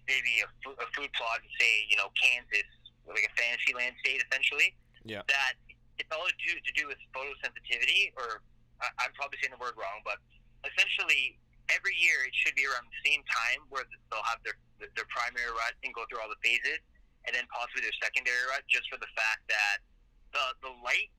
maybe 0.08 0.40
a, 0.44 0.48
a 0.80 0.88
food 0.96 1.12
plot 1.16 1.44
and 1.44 1.52
say 1.60 1.88
you 1.88 1.96
know 1.96 2.12
Kansas, 2.18 2.68
like 3.08 3.28
a 3.28 3.34
fantasy 3.38 3.72
land 3.76 3.96
state 4.04 4.20
essentially. 4.24 4.76
Yeah. 5.06 5.26
That 5.30 5.58
it's 5.98 6.10
all 6.14 6.26
to 6.26 6.38
do, 6.42 6.58
to 6.58 6.72
do 6.74 6.90
with 6.90 6.98
photosensitivity, 7.14 8.14
or 8.18 8.42
I, 8.82 8.90
I'm 9.06 9.14
probably 9.14 9.38
saying 9.42 9.54
the 9.54 9.62
word 9.62 9.78
wrong, 9.78 10.02
but 10.06 10.18
essentially 10.66 11.38
every 11.70 11.96
year 11.96 12.26
it 12.26 12.34
should 12.36 12.58
be 12.58 12.66
around 12.68 12.90
the 12.90 13.02
same 13.06 13.22
time 13.26 13.66
where 13.70 13.86
they'll 14.10 14.26
have 14.26 14.42
their 14.42 14.58
their 14.98 15.06
primary 15.14 15.54
rut 15.54 15.78
and 15.86 15.94
go 15.94 16.04
through 16.10 16.18
all 16.18 16.30
the 16.30 16.42
phases, 16.42 16.82
and 17.30 17.38
then 17.38 17.46
possibly 17.54 17.86
their 17.86 17.96
secondary 18.02 18.42
rut, 18.50 18.66
just 18.66 18.90
for 18.90 18.98
the 18.98 19.10
fact 19.14 19.46
that 19.46 19.86
the 20.32 20.44
the 20.64 20.74
light 20.82 21.12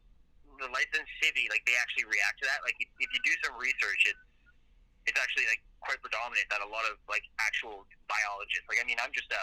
the 0.60 0.68
light 0.68 0.88
sensitivity, 0.92 1.48
like 1.48 1.64
they 1.64 1.76
actually 1.80 2.06
react 2.06 2.38
to 2.40 2.46
that. 2.46 2.60
Like 2.62 2.76
if, 2.78 2.88
if 3.00 3.08
you 3.10 3.20
do 3.24 3.34
some 3.44 3.56
research, 3.56 4.02
it's 4.08 4.24
it's 5.08 5.18
actually 5.18 5.48
like 5.50 5.62
quite 5.82 5.98
predominant 5.98 6.46
that 6.52 6.62
a 6.62 6.70
lot 6.70 6.86
of 6.86 7.00
like 7.10 7.24
actual 7.42 7.88
biologists, 8.06 8.66
like 8.70 8.78
I 8.78 8.86
mean, 8.86 9.00
I'm 9.02 9.10
just 9.10 9.30
a 9.32 9.42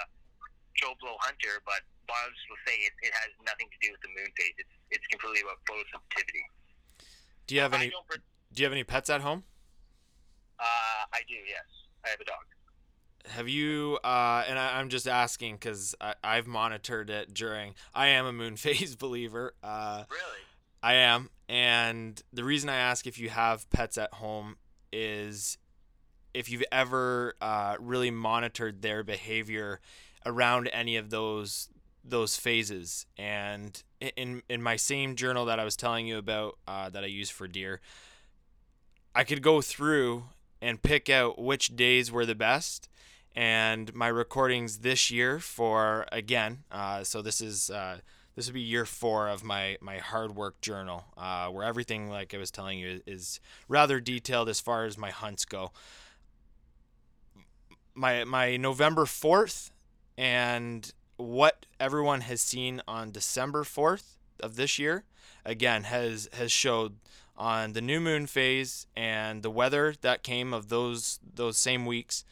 Joe 0.78 0.96
Blow 1.02 1.20
hunter, 1.20 1.60
but 1.68 1.84
biologists 2.08 2.48
will 2.48 2.62
say 2.64 2.80
it, 2.88 2.94
it 3.04 3.12
has 3.12 3.30
nothing 3.44 3.68
to 3.68 3.78
do 3.84 3.92
with 3.92 4.02
the 4.02 4.12
moon 4.16 4.30
phase. 4.38 4.56
It's 4.58 4.76
it's 4.96 5.08
completely 5.12 5.44
about 5.44 5.60
photosensitivity. 5.68 6.46
Do 7.48 7.56
you 7.56 7.62
have 7.62 7.74
any? 7.76 7.90
Do 7.90 8.58
you 8.62 8.66
have 8.66 8.74
any 8.74 8.88
pets 8.88 9.10
at 9.10 9.22
home? 9.22 9.44
Uh, 10.60 11.04
I 11.12 11.22
do. 11.28 11.36
Yes, 11.36 11.68
I 12.06 12.10
have 12.16 12.22
a 12.22 12.28
dog. 12.28 12.46
Have 13.30 13.48
you? 13.48 14.00
Uh, 14.04 14.44
and 14.48 14.58
I, 14.58 14.80
am 14.80 14.90
just 14.90 15.08
asking 15.08 15.56
because 15.56 15.96
I've 16.24 16.48
monitored 16.48 17.10
it 17.10 17.34
during. 17.34 17.76
I 17.94 18.08
am 18.08 18.26
a 18.26 18.34
moon 18.34 18.56
phase 18.58 18.96
believer. 18.96 19.54
Uh, 19.64 20.04
really? 20.10 20.40
I 20.82 20.94
am, 20.94 21.30
And 21.50 22.22
the 22.32 22.44
reason 22.44 22.70
I 22.70 22.78
ask 22.78 23.06
if 23.06 23.20
you 23.20 23.30
have 23.30 23.70
pets 23.70 23.98
at 23.98 24.14
home 24.14 24.56
is 24.94 25.58
if 26.34 26.50
you've 26.50 26.64
ever 26.72 27.34
uh, 27.42 27.76
really 27.80 28.12
monitored 28.12 28.82
their 28.82 29.04
behavior 29.04 29.82
around 30.26 30.70
any 30.72 30.96
of 30.96 31.10
those 31.10 31.70
those 32.04 32.38
phases. 32.38 33.06
And 33.18 33.82
in 34.16 34.44
in 34.50 34.62
my 34.62 34.76
same 34.76 35.16
journal 35.16 35.46
that 35.46 35.60
I 35.60 35.64
was 35.64 35.76
telling 35.76 36.08
you 36.08 36.18
about 36.18 36.58
uh, 36.68 36.90
that 36.90 37.04
I 37.04 37.08
use 37.08 37.30
for 37.30 37.48
deer, 37.48 37.82
I 39.14 39.24
could 39.24 39.42
go 39.42 39.62
through 39.62 40.26
and 40.62 40.82
pick 40.82 41.10
out 41.10 41.40
which 41.40 41.76
days 41.76 42.12
were 42.12 42.26
the 42.26 42.36
best. 42.36 42.89
And 43.36 43.94
my 43.94 44.08
recordings 44.08 44.80
this 44.80 45.12
year 45.12 45.40
for 45.40 46.06
again, 46.12 46.64
uh, 46.72 47.04
so 47.04 47.22
this 47.22 47.42
is 47.42 47.70
uh, 47.70 48.00
this 48.36 48.48
would 48.48 48.54
be 48.54 48.62
year 48.62 48.86
four 48.86 49.28
of 49.28 49.44
my 49.44 49.78
my 49.82 49.98
hard 49.98 50.36
work 50.36 50.60
journal, 50.62 51.06
uh, 51.18 51.48
where 51.48 51.64
everything, 51.64 52.10
like 52.10 52.34
I 52.34 52.38
was 52.38 52.52
telling 52.52 52.80
you, 52.80 53.02
is 53.06 53.40
rather 53.68 54.00
detailed 54.00 54.50
as 54.50 54.60
far 54.60 54.86
as 54.86 54.98
my 54.98 55.12
hunts 55.12 55.46
go. 55.46 55.72
My 57.94 58.24
my 58.24 58.58
November 58.58 59.06
fourth 59.06 59.72
and 60.18 60.92
what 61.18 61.66
everyone 61.80 62.22
has 62.22 62.42
seen 62.42 62.82
on 62.88 63.12
December 63.12 63.64
fourth 63.64 64.18
of 64.42 64.56
this 64.56 64.80
year, 64.80 65.04
again 65.46 65.84
has 65.84 66.30
has 66.34 66.52
showed 66.52 66.96
on 67.38 67.74
the 67.74 67.82
new 67.82 68.00
moon 68.02 68.26
phase 68.26 68.86
and 68.96 69.44
the 69.44 69.50
weather 69.50 69.96
that 70.02 70.24
came 70.24 70.54
of 70.54 70.70
those 70.70 71.20
those 71.36 71.58
same 71.58 71.86
weeks. 71.86 72.26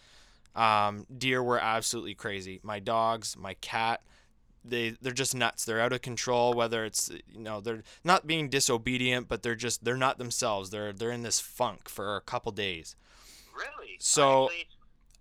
Um, 0.57 1.05
deer 1.15 1.41
were 1.41 1.59
absolutely 1.59 2.15
crazy. 2.15 2.59
My 2.63 2.79
dogs, 2.79 3.37
my 3.37 3.53
cat, 3.55 4.01
they 4.65 4.95
they're 5.01 5.13
just 5.13 5.35
nuts. 5.35 5.63
They're 5.63 5.79
out 5.79 5.93
of 5.93 6.01
control. 6.01 6.53
Whether 6.53 6.83
it's 6.83 7.09
you 7.31 7.39
know 7.39 7.61
they're 7.61 7.83
not 8.03 8.25
being 8.27 8.49
disobedient, 8.49 9.27
but 9.27 9.43
they're 9.43 9.55
just 9.55 9.85
they're 9.85 9.95
not 9.95 10.17
themselves. 10.17 10.71
They're 10.71 10.91
they're 10.91 11.11
in 11.11 11.21
this 11.21 11.39
funk 11.39 11.87
for 11.87 12.15
a 12.15 12.21
couple 12.21 12.51
days. 12.51 12.95
Really? 13.55 13.97
So 13.99 14.45
Honestly, 14.45 14.67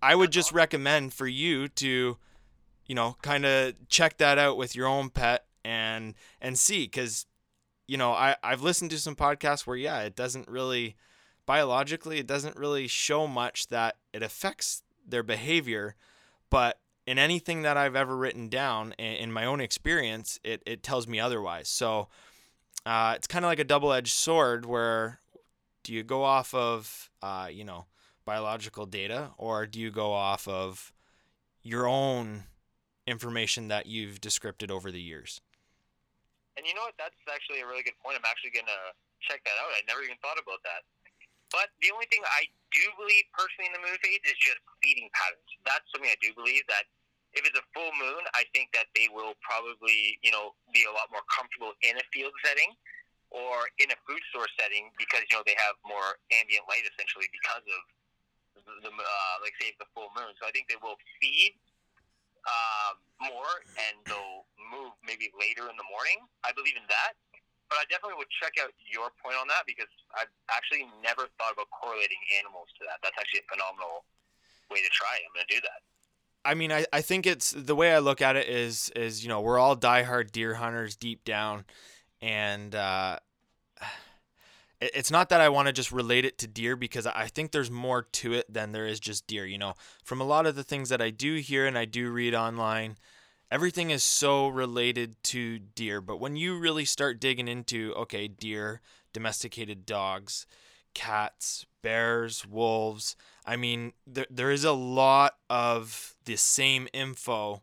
I 0.01 0.15
would 0.15 0.31
just 0.31 0.51
recommend 0.51 1.13
for 1.13 1.27
you 1.27 1.67
to, 1.69 2.17
you 2.85 2.95
know, 2.95 3.15
kind 3.21 3.45
of 3.45 3.73
check 3.89 4.17
that 4.17 4.37
out 4.37 4.57
with 4.57 4.75
your 4.75 4.87
own 4.87 5.09
pet 5.09 5.45
and 5.63 6.15
and 6.41 6.57
see 6.57 6.85
because, 6.85 7.27
you 7.87 7.97
know, 7.97 8.11
I 8.11 8.35
I've 8.41 8.63
listened 8.63 8.91
to 8.91 8.99
some 8.99 9.15
podcasts 9.15 9.67
where 9.67 9.77
yeah, 9.77 10.01
it 10.01 10.15
doesn't 10.15 10.47
really 10.47 10.95
biologically 11.45 12.19
it 12.19 12.27
doesn't 12.27 12.57
really 12.57 12.87
show 12.87 13.25
much 13.25 13.67
that 13.67 13.95
it 14.13 14.21
affects 14.21 14.83
their 15.07 15.23
behavior, 15.23 15.95
but 16.49 16.79
in 17.05 17.17
anything 17.17 17.61
that 17.61 17.77
I've 17.77 17.95
ever 17.95 18.15
written 18.15 18.49
down 18.49 18.91
in, 18.93 19.31
my 19.31 19.45
own 19.45 19.61
experience, 19.61 20.39
it, 20.43 20.61
it 20.65 20.83
tells 20.83 21.07
me 21.07 21.19
otherwise. 21.19 21.69
So 21.69 22.09
uh, 22.85 23.13
it's 23.15 23.27
kind 23.27 23.45
of 23.45 23.49
like 23.49 23.59
a 23.59 23.63
double 23.63 23.93
edged 23.93 24.13
sword 24.13 24.65
where 24.65 25.19
do 25.83 25.93
you 25.93 26.03
go 26.03 26.23
off 26.23 26.53
of, 26.53 27.09
uh, 27.21 27.47
you 27.49 27.63
know, 27.63 27.85
biological 28.25 28.85
data 28.85 29.31
or 29.37 29.65
do 29.65 29.79
you 29.79 29.89
go 29.89 30.11
off 30.11 30.49
of 30.49 30.91
your 31.63 31.87
own 31.87 32.43
information 33.07 33.69
that 33.69 33.85
you've 33.85 34.19
described 34.19 34.69
over 34.69 34.91
the 34.91 35.01
years? 35.01 35.39
And 36.57 36.67
you 36.67 36.73
know 36.75 36.81
what? 36.81 36.95
That's 36.99 37.15
actually 37.33 37.61
a 37.61 37.67
really 37.67 37.83
good 37.83 37.95
point. 38.03 38.17
I'm 38.19 38.27
actually 38.27 38.51
going 38.51 38.67
to 38.67 38.81
check 39.23 39.39
that 39.45 39.55
out. 39.63 39.71
I 39.71 39.79
never 39.87 40.03
even 40.03 40.17
thought 40.19 40.41
about 40.41 40.59
that. 40.67 40.83
But 41.51 41.71
the 41.79 41.93
only 41.93 42.05
thing 42.11 42.19
I 42.27 42.51
do 42.71 42.83
believe 42.99 43.25
personally 43.33 43.71
in 43.71 43.75
the 43.75 43.83
moon 43.83 43.97
phase 44.03 44.23
is 44.27 44.37
just 44.39 44.59
feeding 44.83 45.07
patterns. 45.15 45.49
That's 45.63 45.85
something 45.91 46.09
I 46.09 46.19
do 46.19 46.35
believe 46.35 46.63
that 46.67 46.87
if 47.35 47.43
it's 47.43 47.57
a 47.59 47.65
full 47.75 47.91
moon, 47.99 48.23
I 48.33 48.47
think 48.55 48.71
that 48.73 48.89
they 48.95 49.11
will 49.11 49.35
probably, 49.43 50.17
you 50.23 50.31
know, 50.31 50.55
be 50.73 50.87
a 50.87 50.93
lot 50.93 51.11
more 51.11 51.23
comfortable 51.27 51.75
in 51.83 51.99
a 51.99 52.05
field 52.09 52.33
setting 52.41 52.73
or 53.29 53.67
in 53.83 53.91
a 53.91 53.97
food 54.07 54.23
source 54.31 54.51
setting 54.55 54.89
because, 54.95 55.27
you 55.27 55.35
know, 55.35 55.43
they 55.43 55.57
have 55.59 55.75
more 55.83 56.17
ambient 56.31 56.63
light 56.71 56.87
essentially 56.87 57.27
because 57.29 57.65
of 57.67 57.81
the, 58.81 58.89
uh, 58.89 59.35
like 59.43 59.53
say 59.59 59.75
the 59.77 59.87
full 59.91 60.09
moon. 60.15 60.31
So 60.39 60.47
I 60.47 60.51
think 60.55 60.71
they 60.71 60.79
will 60.79 60.97
feed 61.19 61.59
um, 62.47 62.95
more 63.19 63.53
and 63.75 63.99
they'll 64.07 64.47
move 64.71 64.95
maybe 65.03 65.29
later 65.35 65.67
in 65.67 65.75
the 65.75 65.87
morning. 65.91 66.23
I 66.47 66.55
believe 66.55 66.79
in 66.79 66.87
that. 66.87 67.19
But 67.67 67.83
I 67.83 67.85
definitely 67.91 68.15
would 68.23 68.31
check 68.31 68.55
out 68.63 68.71
your 68.87 69.11
point 69.19 69.35
on 69.35 69.47
that 69.51 69.67
because 69.67 69.91
I've 70.15 70.31
actually 70.47 70.87
never 71.03 71.27
thought 71.35 71.51
about 71.51 71.67
correlating 71.69 72.19
animals 72.39 72.71
to 72.79 72.87
that. 72.87 73.03
That's 73.03 73.19
actually 73.19 73.43
a 73.43 73.47
phenomenal 73.51 74.07
way 74.71 74.79
to 74.79 74.91
try. 74.91 75.19
it. 75.19 75.27
I'm 75.27 75.35
going 75.35 75.47
to 75.47 75.53
do 75.55 75.61
that. 75.67 75.83
I 76.47 76.53
mean, 76.53 76.71
I, 76.71 76.85
I 76.93 77.01
think 77.01 77.25
it's 77.27 77.51
the 77.51 77.75
way 77.75 77.93
I 77.93 77.99
look 77.99 78.21
at 78.21 78.37
it 78.37 78.47
is 78.47 78.89
is 78.95 79.21
you 79.21 79.29
know 79.29 79.41
we're 79.41 79.59
all 79.59 79.75
diehard 79.75 80.31
deer 80.31 80.55
hunters 80.55 80.95
deep 80.95 81.25
down, 81.25 81.65
and 82.21 82.73
uh, 82.73 83.19
it, 84.79 84.91
it's 84.95 85.11
not 85.11 85.27
that 85.29 85.41
I 85.41 85.49
want 85.49 85.67
to 85.67 85.73
just 85.73 85.91
relate 85.91 86.23
it 86.23 86.37
to 86.39 86.47
deer 86.47 86.77
because 86.77 87.05
I 87.05 87.27
think 87.27 87.51
there's 87.51 87.69
more 87.69 88.03
to 88.03 88.33
it 88.33 88.51
than 88.51 88.71
there 88.71 88.87
is 88.87 89.01
just 89.01 89.27
deer. 89.27 89.45
You 89.45 89.57
know, 89.57 89.73
from 90.05 90.21
a 90.21 90.23
lot 90.23 90.45
of 90.45 90.55
the 90.55 90.63
things 90.63 90.87
that 90.87 91.01
I 91.01 91.09
do 91.09 91.35
hear 91.35 91.65
and 91.65 91.77
I 91.77 91.83
do 91.83 92.09
read 92.09 92.33
online, 92.33 92.95
everything 93.51 93.89
is 93.89 94.03
so 94.03 94.47
related 94.47 95.21
to 95.23 95.59
deer. 95.59 96.01
But 96.01 96.19
when 96.19 96.35
you 96.35 96.57
really 96.57 96.85
start 96.85 97.19
digging 97.19 97.47
into 97.47 97.93
okay, 97.95 98.27
deer, 98.27 98.81
domesticated 99.13 99.85
dogs, 99.85 100.45
cats, 100.93 101.65
bears, 101.83 102.45
wolves. 102.45 103.15
I 103.45 103.55
mean, 103.55 103.93
there, 104.05 104.25
there 104.31 104.51
is 104.51 104.63
a 104.63 104.71
lot 104.71 105.35
of 105.49 106.15
the 106.25 106.35
same 106.35 106.87
info 106.91 107.61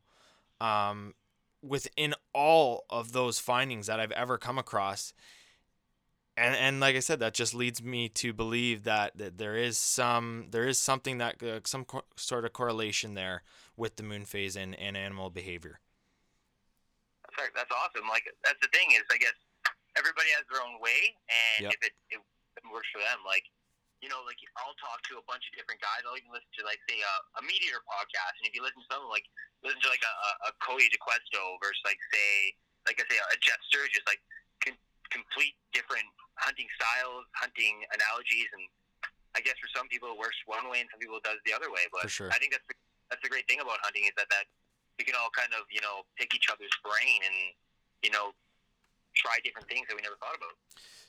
um, 0.60 1.14
within 1.60 2.14
all 2.32 2.84
of 2.88 3.12
those 3.12 3.40
findings 3.40 3.88
that 3.88 3.98
I've 3.98 4.12
ever 4.12 4.38
come 4.38 4.56
across. 4.56 5.12
And, 6.36 6.54
and 6.56 6.80
like 6.80 6.96
I 6.96 7.00
said, 7.00 7.20
that 7.20 7.34
just 7.34 7.54
leads 7.54 7.82
me 7.82 8.08
to 8.18 8.32
believe 8.32 8.82
that, 8.84 9.14
that 9.16 9.38
there 9.38 9.54
is 9.54 9.78
some 9.78 10.50
there 10.50 10.66
is 10.66 10.78
something 10.78 11.18
that 11.18 11.38
uh, 11.42 11.62
some 11.62 11.84
co- 11.84 12.10
sort 12.16 12.44
of 12.44 12.52
correlation 12.52 13.14
there 13.14 13.46
with 13.76 13.94
the 13.96 14.02
moon 14.02 14.26
phase 14.26 14.56
and, 14.58 14.74
and 14.74 14.96
animal 14.96 15.30
behavior. 15.30 15.78
That's, 17.38 17.54
that's 17.54 17.70
awesome. 17.70 18.10
Like 18.10 18.26
that's 18.42 18.58
the 18.58 18.70
thing 18.74 18.90
is, 18.98 19.06
I 19.14 19.18
guess 19.22 19.38
everybody 19.94 20.34
has 20.34 20.42
their 20.50 20.58
own 20.58 20.82
way, 20.82 21.14
and 21.30 21.70
Yep. 21.70 21.78
if 21.78 21.80
it, 21.86 21.94
it 22.18 22.20
works 22.66 22.90
for 22.90 22.98
them, 22.98 23.22
like 23.22 23.46
you 24.02 24.10
know, 24.10 24.26
like 24.26 24.36
I'll 24.58 24.74
talk 24.82 25.06
to 25.14 25.22
a 25.22 25.24
bunch 25.30 25.46
of 25.48 25.54
different 25.54 25.78
guys. 25.78 26.02
I'll 26.02 26.18
even 26.18 26.34
listen 26.34 26.50
to 26.60 26.66
like 26.66 26.82
say 26.90 26.98
a, 26.98 27.14
a 27.38 27.42
MeatEater 27.46 27.78
podcast, 27.86 28.42
and 28.42 28.50
if 28.50 28.58
you 28.58 28.60
listen 28.60 28.82
to 28.82 28.90
someone 28.90 29.14
like 29.14 29.24
listen 29.62 29.78
to 29.86 29.90
like 29.90 30.02
a, 30.02 30.14
a, 30.50 30.52
Cody 30.60 30.90
DeQuesto 30.90 31.62
versus 31.62 31.78
like 31.86 32.02
say 32.10 32.58
like 32.90 32.98
I 32.98 33.06
say 33.06 33.22
a 33.22 33.38
Jeff 33.38 33.62
Sturgis, 33.70 34.02
like 34.10 34.18
complete 35.14 35.54
different 35.70 36.10
hunting 36.36 36.66
styles, 36.78 37.26
hunting 37.34 37.84
analogies, 37.94 38.48
and 38.54 38.64
I 39.34 39.40
guess 39.42 39.58
for 39.58 39.70
some 39.74 39.86
people 39.90 40.10
it 40.14 40.18
works 40.18 40.38
one 40.46 40.66
way, 40.70 40.82
and 40.82 40.88
some 40.90 40.98
people 40.98 41.18
it 41.18 41.26
does 41.26 41.38
the 41.46 41.54
other 41.54 41.70
way. 41.70 41.86
But 41.90 42.10
sure. 42.10 42.30
I 42.30 42.38
think 42.38 42.54
that's 42.54 42.66
the, 42.66 42.74
that's 43.10 43.22
the 43.22 43.30
great 43.30 43.46
thing 43.50 43.58
about 43.62 43.82
hunting 43.82 44.06
is 44.06 44.14
that 44.18 44.30
that 44.30 44.46
we 44.98 45.04
can 45.04 45.14
all 45.18 45.30
kind 45.34 45.50
of 45.54 45.66
you 45.70 45.82
know 45.82 46.06
pick 46.18 46.34
each 46.34 46.46
other's 46.50 46.74
brain 46.82 47.20
and 47.22 47.36
you 48.02 48.10
know 48.10 48.34
try 49.14 49.38
different 49.44 49.68
things 49.68 49.86
that 49.88 49.94
we 49.94 50.02
never 50.02 50.16
thought 50.16 50.34
about. 50.36 50.54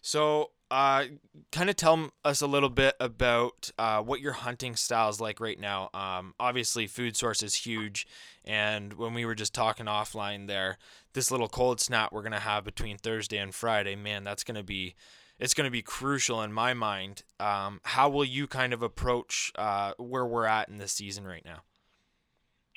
So, 0.01 0.51
uh, 0.69 1.05
kind 1.51 1.69
of 1.69 1.75
tell 1.75 2.11
us 2.23 2.41
a 2.41 2.47
little 2.47 2.69
bit 2.69 2.95
about 2.99 3.71
uh, 3.79 4.01
what 4.01 4.21
your 4.21 4.33
hunting 4.33 4.75
style 4.75 5.09
is 5.09 5.19
like 5.19 5.39
right 5.39 5.59
now. 5.59 5.89
Um, 5.95 6.35
obviously, 6.39 6.85
food 6.85 7.17
source 7.17 7.41
is 7.41 7.55
huge, 7.55 8.07
and 8.43 8.93
when 8.93 9.15
we 9.15 9.25
were 9.25 9.33
just 9.33 9.53
talking 9.53 9.87
offline 9.87 10.45
there, 10.47 10.77
this 11.15 11.31
little 11.31 11.47
cold 11.47 11.79
snap 11.79 12.11
we're 12.11 12.21
gonna 12.21 12.39
have 12.39 12.63
between 12.63 12.97
Thursday 12.97 13.37
and 13.37 13.55
Friday, 13.55 13.95
man, 13.95 14.23
that's 14.23 14.43
gonna 14.43 14.63
be 14.63 14.95
it's 15.39 15.53
gonna 15.53 15.71
be 15.71 15.81
crucial 15.81 16.43
in 16.43 16.53
my 16.53 16.73
mind. 16.73 17.23
Um, 17.39 17.81
how 17.83 18.07
will 18.09 18.23
you 18.23 18.47
kind 18.47 18.71
of 18.71 18.83
approach 18.83 19.51
uh, 19.55 19.93
where 19.97 20.25
we're 20.25 20.45
at 20.45 20.69
in 20.69 20.77
this 20.77 20.91
season 20.91 21.25
right 21.25 21.43
now? 21.43 21.63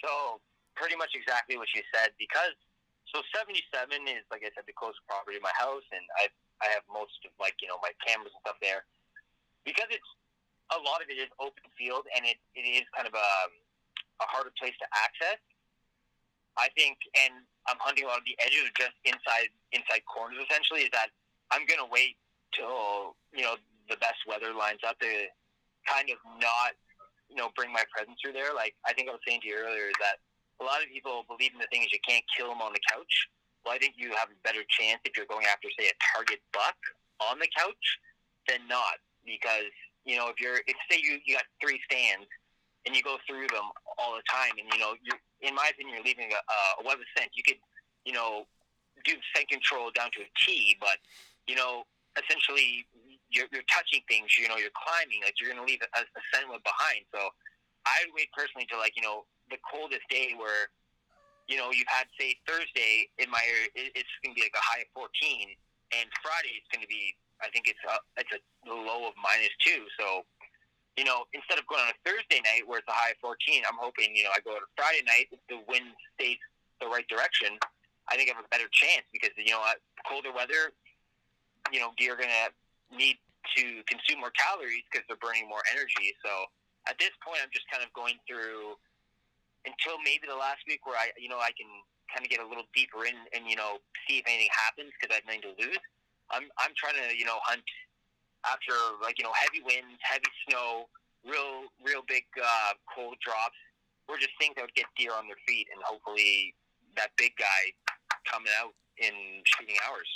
So 0.03 0.41
pretty 0.75 0.97
much 0.97 1.11
exactly 1.15 1.59
what 1.59 1.69
you 1.75 1.83
said 1.93 2.15
because 2.19 2.55
so 3.11 3.21
77 3.35 4.07
is 4.07 4.23
like 4.31 4.47
I 4.47 4.51
said 4.55 4.63
the 4.71 4.79
closest 4.79 5.03
property 5.11 5.37
to 5.37 5.43
my 5.43 5.55
house 5.59 5.85
and 5.91 6.07
I 6.23 6.31
I 6.63 6.71
have 6.71 6.87
most 6.87 7.19
of 7.27 7.35
like 7.43 7.59
you 7.61 7.67
know 7.67 7.83
my 7.83 7.91
cameras 8.07 8.31
and 8.31 8.43
stuff 8.47 8.59
there 8.63 8.87
because 9.67 9.91
it's 9.91 10.11
a 10.71 10.79
lot 10.87 11.03
of 11.03 11.11
it 11.11 11.19
is 11.19 11.33
open 11.43 11.65
field 11.75 12.07
and 12.15 12.23
it, 12.29 12.37
it 12.55 12.63
is 12.63 12.87
kind 12.95 13.11
of 13.11 13.15
a 13.19 13.31
a 14.23 14.27
harder 14.27 14.51
place 14.59 14.75
to 14.79 14.87
access. 14.95 15.39
I 16.59 16.69
think 16.75 16.99
and 17.15 17.47
I'm 17.71 17.79
hunting 17.79 18.05
a 18.05 18.09
lot 18.11 18.19
of 18.19 18.27
the 18.27 18.35
edges 18.43 18.67
just 18.75 18.99
inside 19.07 19.55
inside 19.71 20.03
corners 20.11 20.43
essentially 20.43 20.91
is 20.91 20.93
that 20.93 21.15
I'm 21.55 21.65
gonna 21.65 21.87
wait 21.87 22.19
till 22.53 23.15
you 23.33 23.47
know 23.47 23.57
the 23.89 23.97
best 24.03 24.21
weather 24.27 24.53
lines 24.53 24.83
up 24.83 24.99
to 25.01 25.11
kind 25.87 26.11
of 26.11 26.19
not 26.43 26.75
you 27.31 27.39
know 27.39 27.55
bring 27.55 27.73
my 27.73 27.87
presence 27.95 28.19
through 28.21 28.35
there. 28.35 28.53
Like 28.53 28.75
I 28.85 28.93
think 28.93 29.09
I 29.09 29.15
was 29.15 29.23
saying 29.23 29.47
to 29.47 29.49
you 29.49 29.57
earlier 29.57 29.89
is 29.89 29.99
that 30.03 30.19
a 30.61 30.65
lot 30.67 30.83
of 30.83 30.91
people 30.91 31.23
believe 31.31 31.55
in 31.55 31.63
the 31.63 31.71
thing 31.71 31.87
is 31.87 31.95
you 31.95 32.03
can't 32.03 32.27
kill 32.35 32.51
them 32.51 32.61
on 32.61 32.75
the 32.75 32.83
couch. 32.91 33.15
Well, 33.63 33.75
I 33.75 33.79
think 33.79 33.95
you 33.95 34.11
have 34.19 34.31
a 34.31 34.39
better 34.43 34.67
chance 34.67 34.99
if 35.07 35.15
you're 35.15 35.31
going 35.31 35.47
after 35.47 35.71
say 35.79 35.87
a 35.87 35.97
target 36.15 36.43
buck 36.51 36.77
on 37.23 37.39
the 37.39 37.49
couch 37.55 37.87
than 38.51 38.67
not 38.67 38.99
because 39.23 39.71
you 40.03 40.19
know 40.19 40.29
if 40.29 40.43
you're 40.43 40.59
if 40.67 40.77
say 40.91 40.99
you 40.99 41.23
you 41.23 41.39
got 41.39 41.47
three 41.63 41.79
stands 41.87 42.27
and 42.87 42.95
you 42.95 43.03
go 43.03 43.17
through 43.27 43.49
them 43.49 43.67
all 43.99 44.15
the 44.15 44.25
time 44.31 44.55
and 44.59 44.67
you 44.73 44.79
know 44.79 44.95
you 45.03 45.13
in 45.43 45.55
my 45.55 45.71
opinion 45.71 45.97
you're 45.97 46.07
leaving 46.07 46.31
a, 46.31 46.41
a 46.81 46.83
web 46.87 46.99
of 46.99 47.09
scent. 47.17 47.31
You 47.35 47.43
could 47.43 47.61
you 48.05 48.13
know 48.13 48.47
do 49.05 49.13
scent 49.35 49.49
control 49.49 49.91
down 49.95 50.11
to 50.15 50.23
a 50.23 50.31
T, 50.45 50.77
but 50.81 50.99
you 51.47 51.55
know 51.55 51.85
essentially 52.19 52.87
you're, 53.31 53.49
you're 53.53 53.67
touching 53.69 54.01
things. 54.09 54.37
You 54.37 54.49
know, 54.49 54.57
you're 54.57 54.75
climbing. 54.75 55.21
Like 55.25 55.37
you're 55.41 55.53
going 55.53 55.61
to 55.61 55.69
leave 55.69 55.85
a, 55.85 56.01
a 56.03 56.23
scent 56.33 56.49
web 56.49 56.65
behind. 56.65 57.05
So 57.13 57.21
I 57.85 58.05
would 58.05 58.17
wait 58.17 58.33
personally 58.33 58.67
to 58.73 58.77
like 58.77 58.97
you 58.97 59.05
know 59.05 59.29
the 59.53 59.61
coldest 59.65 60.05
day 60.09 60.35
where 60.37 60.73
you 61.47 61.57
know 61.57 61.71
you've 61.73 61.89
had 61.89 62.09
say 62.17 62.37
Thursday 62.49 63.09
in 63.21 63.29
my 63.31 63.41
area 63.45 63.69
it, 63.77 63.93
it's 63.97 64.13
going 64.25 64.35
to 64.35 64.39
be 64.39 64.45
like 64.45 64.57
a 64.57 64.65
high 64.65 64.85
of 64.85 64.91
14, 64.97 65.09
and 65.97 66.07
Friday 66.21 66.57
it's 66.59 66.69
going 66.73 66.85
to 66.85 66.91
be 66.91 67.17
I 67.39 67.49
think 67.55 67.71
it's 67.71 67.81
a, 67.87 67.97
it's 68.19 68.35
a 68.35 68.41
low 68.67 69.07
of 69.07 69.15
minus 69.15 69.55
two. 69.63 69.87
So 69.95 70.27
you 70.99 71.07
know, 71.07 71.31
instead 71.31 71.63
of 71.63 71.65
going 71.71 71.87
on 71.87 71.95
a 71.95 71.99
Thursday 72.03 72.43
night 72.43 72.67
where 72.67 72.83
it's 72.83 72.91
a 72.91 72.97
high 72.99 73.15
of 73.15 73.23
14, 73.23 73.63
I'm 73.71 73.79
hoping, 73.79 74.19
you 74.19 74.27
know, 74.27 74.35
I 74.35 74.43
go 74.43 74.59
to 74.59 74.67
Friday 74.75 75.07
night, 75.07 75.31
if 75.31 75.39
the 75.47 75.63
wind 75.71 75.95
stays 76.19 76.43
the 76.83 76.91
right 76.91 77.07
direction, 77.07 77.55
I 78.11 78.19
think 78.19 78.27
I 78.27 78.35
have 78.35 78.43
a 78.43 78.51
better 78.51 78.67
chance 78.75 79.07
because, 79.15 79.31
you 79.39 79.55
know, 79.55 79.63
uh, 79.63 79.79
colder 80.11 80.35
weather, 80.35 80.75
you 81.71 81.79
know, 81.79 81.95
are 81.95 82.19
going 82.19 82.35
to 82.35 82.51
need 82.91 83.15
to 83.55 83.87
consume 83.87 84.27
more 84.27 84.35
calories 84.35 84.83
because 84.91 85.07
they're 85.07 85.23
burning 85.23 85.47
more 85.47 85.63
energy. 85.71 86.19
So 86.19 86.51
at 86.91 86.99
this 86.99 87.15
point, 87.23 87.39
I'm 87.47 87.53
just 87.55 87.71
kind 87.71 87.87
of 87.87 87.95
going 87.95 88.19
through 88.27 88.75
until 89.71 90.03
maybe 90.03 90.27
the 90.27 90.35
last 90.35 90.67
week 90.67 90.83
where 90.83 90.99
I, 90.99 91.15
you 91.15 91.31
know, 91.31 91.39
I 91.39 91.55
can 91.55 91.71
kind 92.11 92.27
of 92.27 92.29
get 92.33 92.43
a 92.43 92.49
little 92.49 92.67
deeper 92.75 93.07
in 93.07 93.15
and, 93.31 93.47
you 93.47 93.55
know, 93.55 93.79
see 94.11 94.19
if 94.19 94.27
anything 94.27 94.51
happens 94.51 94.91
because 94.99 95.15
I 95.15 95.23
have 95.23 95.29
nothing 95.31 95.47
to 95.47 95.55
lose. 95.63 95.85
I'm, 96.35 96.51
I'm 96.59 96.75
trying 96.75 96.99
to, 96.99 97.15
you 97.15 97.23
know, 97.29 97.39
hunt 97.47 97.63
after 98.47 98.73
like 99.03 99.19
you 99.19 99.25
know 99.25 99.35
heavy 99.35 99.63
winds, 99.65 99.99
heavy 100.03 100.31
snow, 100.49 100.87
real 101.25 101.71
real 101.85 102.03
big 102.07 102.25
uh, 102.37 102.75
cold 102.95 103.17
drops. 103.25 103.59
We're 104.09 104.19
just 104.19 104.33
things 104.41 104.55
that 104.57 104.63
would 104.63 104.75
get 104.75 104.87
deer 104.97 105.13
on 105.13 105.27
their 105.27 105.41
feet, 105.47 105.69
and 105.73 105.83
hopefully 105.85 106.55
that 106.97 107.11
big 107.17 107.33
guy 107.39 107.73
coming 108.31 108.53
out 108.61 108.73
in 108.99 109.13
shooting 109.45 109.77
hours. 109.89 110.09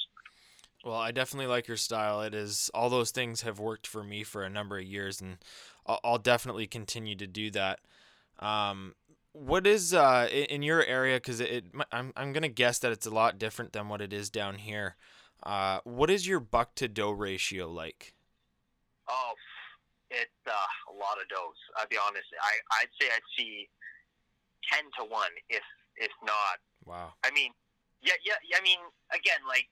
Well, 0.84 0.96
I 0.96 1.12
definitely 1.12 1.46
like 1.46 1.68
your 1.68 1.76
style. 1.76 2.22
It 2.22 2.34
is 2.34 2.70
all 2.74 2.90
those 2.90 3.12
things 3.12 3.42
have 3.42 3.60
worked 3.60 3.86
for 3.86 4.02
me 4.02 4.24
for 4.24 4.42
a 4.42 4.50
number 4.50 4.78
of 4.78 4.84
years, 4.84 5.20
and 5.20 5.38
I'll, 5.86 6.18
definitely 6.18 6.66
continue 6.66 7.14
to 7.16 7.26
do 7.26 7.50
that. 7.52 7.80
Um, 8.40 8.94
what 9.32 9.66
is 9.66 9.94
uh, 9.94 10.28
in 10.32 10.62
your 10.62 10.84
area? 10.84 11.16
Because 11.16 11.40
it, 11.40 11.50
it, 11.50 11.64
I'm 11.92 12.12
I'm 12.16 12.32
gonna 12.32 12.48
guess 12.48 12.78
that 12.80 12.92
it's 12.92 13.06
a 13.06 13.10
lot 13.10 13.38
different 13.38 13.72
than 13.72 13.88
what 13.88 14.00
it 14.00 14.12
is 14.12 14.28
down 14.28 14.56
here. 14.56 14.96
Uh, 15.42 15.80
what 15.84 16.10
is 16.10 16.26
your 16.26 16.40
buck 16.40 16.74
to 16.76 16.88
doe 16.88 17.10
ratio 17.10 17.68
like? 17.68 18.14
Oh, 19.08 19.34
it's 20.10 20.42
uh, 20.46 20.92
a 20.92 20.94
lot 20.94 21.18
of 21.18 21.26
does. 21.28 21.58
I'll 21.76 21.88
be 21.88 21.98
honest. 21.98 22.26
I 22.38 22.52
I'd 22.80 22.92
say 23.00 23.08
I'd 23.10 23.26
see 23.36 23.68
ten 24.70 24.84
to 25.00 25.04
one, 25.10 25.32
if 25.48 25.64
if 25.96 26.12
not. 26.22 26.62
Wow. 26.86 27.14
I 27.24 27.30
mean, 27.32 27.50
yeah, 28.02 28.18
yeah. 28.24 28.38
I 28.54 28.62
mean, 28.62 28.78
again, 29.10 29.42
like 29.48 29.66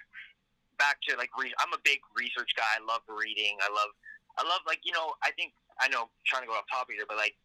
back 0.79 0.99
to 1.07 1.17
like 1.17 1.31
re- 1.39 1.55
I'm 1.61 1.73
a 1.77 1.83
big 1.85 2.01
research 2.17 2.51
guy. 2.57 2.67
I 2.67 2.83
love 2.83 3.05
reading. 3.07 3.61
I 3.63 3.71
love 3.71 3.93
I 4.39 4.43
love 4.43 4.65
like 4.67 4.81
you 4.83 4.93
know 4.93 5.15
I 5.23 5.31
think 5.37 5.53
I 5.79 5.87
know 5.89 6.11
trying 6.27 6.43
to 6.43 6.49
go 6.49 6.57
off 6.57 6.67
topic 6.73 6.97
here, 6.97 7.07
but 7.07 7.21
like 7.21 7.37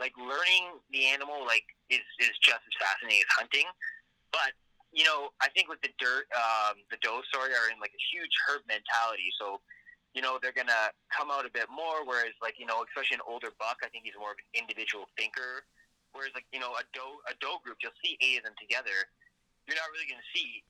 like 0.00 0.16
learning 0.16 0.80
the 0.90 1.06
animal 1.06 1.44
like 1.46 1.64
is 1.92 2.02
is 2.18 2.34
just 2.42 2.64
as 2.64 2.74
fascinating 2.80 3.22
as 3.22 3.32
hunting. 3.36 3.68
But 4.32 4.56
you 4.90 5.06
know, 5.06 5.30
I 5.38 5.46
think 5.54 5.70
with 5.70 5.78
the 5.86 5.94
dirt, 6.02 6.26
um, 6.34 6.82
the 6.90 6.98
doe 6.98 7.22
story 7.30 7.54
are 7.54 7.70
in 7.70 7.78
like 7.78 7.94
a 7.94 8.02
huge 8.10 8.34
herd 8.46 8.66
mentality. 8.66 9.30
So, 9.38 9.62
you 10.14 10.22
know, 10.22 10.42
they're 10.42 10.54
gonna 10.54 10.90
come 11.14 11.30
out 11.30 11.46
a 11.46 11.52
bit 11.54 11.70
more. 11.70 12.02
Whereas, 12.02 12.34
like, 12.42 12.58
you 12.58 12.66
know, 12.66 12.82
especially 12.82 13.22
an 13.22 13.26
older 13.26 13.54
buck, 13.54 13.78
I 13.86 13.88
think 13.94 14.02
he's 14.02 14.18
more 14.18 14.34
of 14.34 14.40
an 14.42 14.50
individual 14.58 15.06
thinker. 15.14 15.62
Whereas, 16.10 16.34
like, 16.34 16.50
you 16.50 16.58
know, 16.58 16.74
a 16.74 16.82
doe, 16.90 17.22
a 17.30 17.38
doe 17.38 17.62
group, 17.62 17.78
you'll 17.78 17.94
see 18.02 18.18
eight 18.18 18.42
of 18.42 18.50
them 18.50 18.58
together. 18.58 19.06
You're 19.70 19.78
not 19.78 19.86
really 19.94 20.10
gonna 20.10 20.26
see 20.34 20.66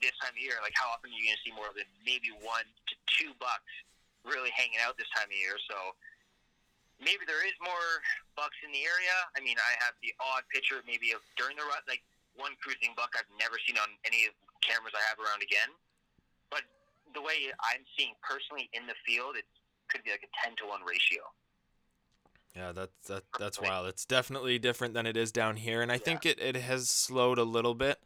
this 0.00 0.16
time 0.24 0.32
of 0.32 0.40
year. 0.40 0.56
Like, 0.64 0.72
how 0.72 0.88
often 0.88 1.12
are 1.12 1.16
you 1.20 1.28
gonna 1.28 1.44
see 1.44 1.52
more 1.52 1.68
than 1.76 1.84
maybe 2.08 2.32
one 2.40 2.64
to 2.64 2.94
two 3.04 3.36
bucks 3.36 3.68
really 4.24 4.48
hanging 4.56 4.80
out 4.80 4.96
this 4.96 5.12
time 5.12 5.28
of 5.28 5.36
year? 5.36 5.60
So. 5.68 5.92
Maybe 6.98 7.22
there 7.30 7.46
is 7.46 7.54
more 7.62 8.02
bucks 8.34 8.58
in 8.66 8.74
the 8.74 8.82
area. 8.82 9.14
I 9.30 9.38
mean, 9.38 9.54
I 9.54 9.72
have 9.86 9.94
the 10.02 10.10
odd 10.18 10.42
picture 10.50 10.82
maybe 10.82 11.14
of 11.14 11.22
during 11.38 11.54
the 11.54 11.62
rut, 11.62 11.86
like 11.86 12.02
one 12.38 12.54
cruising 12.62 12.94
buck 12.96 13.12
I've 13.18 13.28
never 13.36 13.58
seen 13.66 13.76
on 13.76 13.90
any 14.06 14.24
of 14.24 14.32
the 14.38 14.48
cameras 14.62 14.94
I 14.94 15.02
have 15.10 15.18
around 15.18 15.42
again. 15.42 15.74
But 16.48 16.64
the 17.12 17.20
way 17.20 17.52
I'm 17.58 17.84
seeing 17.98 18.14
personally 18.24 18.70
in 18.72 18.86
the 18.86 18.96
field, 19.04 19.36
it 19.36 19.44
could 19.90 20.06
be 20.06 20.10
like 20.10 20.24
a 20.24 20.32
ten 20.40 20.56
to 20.62 20.70
one 20.70 20.80
ratio. 20.86 21.22
Yeah, 22.56 22.72
that's 22.72 23.06
that, 23.08 23.24
that's 23.38 23.60
wild. 23.60 23.86
It's 23.86 24.04
definitely 24.04 24.58
different 24.58 24.94
than 24.94 25.06
it 25.06 25.16
is 25.16 25.30
down 25.30 25.56
here, 25.56 25.82
and 25.82 25.92
I 25.92 25.96
yeah. 25.96 26.06
think 26.06 26.26
it, 26.26 26.40
it 26.40 26.56
has 26.56 26.88
slowed 26.88 27.38
a 27.38 27.44
little 27.44 27.74
bit. 27.74 27.98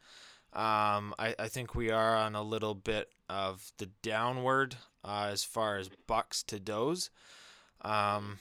Um, 0.53 1.15
I, 1.17 1.33
I 1.39 1.47
think 1.47 1.73
we 1.73 1.89
are 1.89 2.15
on 2.15 2.35
a 2.35 2.43
little 2.43 2.75
bit 2.75 3.09
of 3.27 3.71
the 3.79 3.87
downward 4.03 4.75
uh, 5.03 5.29
as 5.31 5.43
far 5.43 5.77
as 5.77 5.89
bucks 6.05 6.43
to 6.43 6.59
does. 6.59 7.09
Um, 7.81 8.37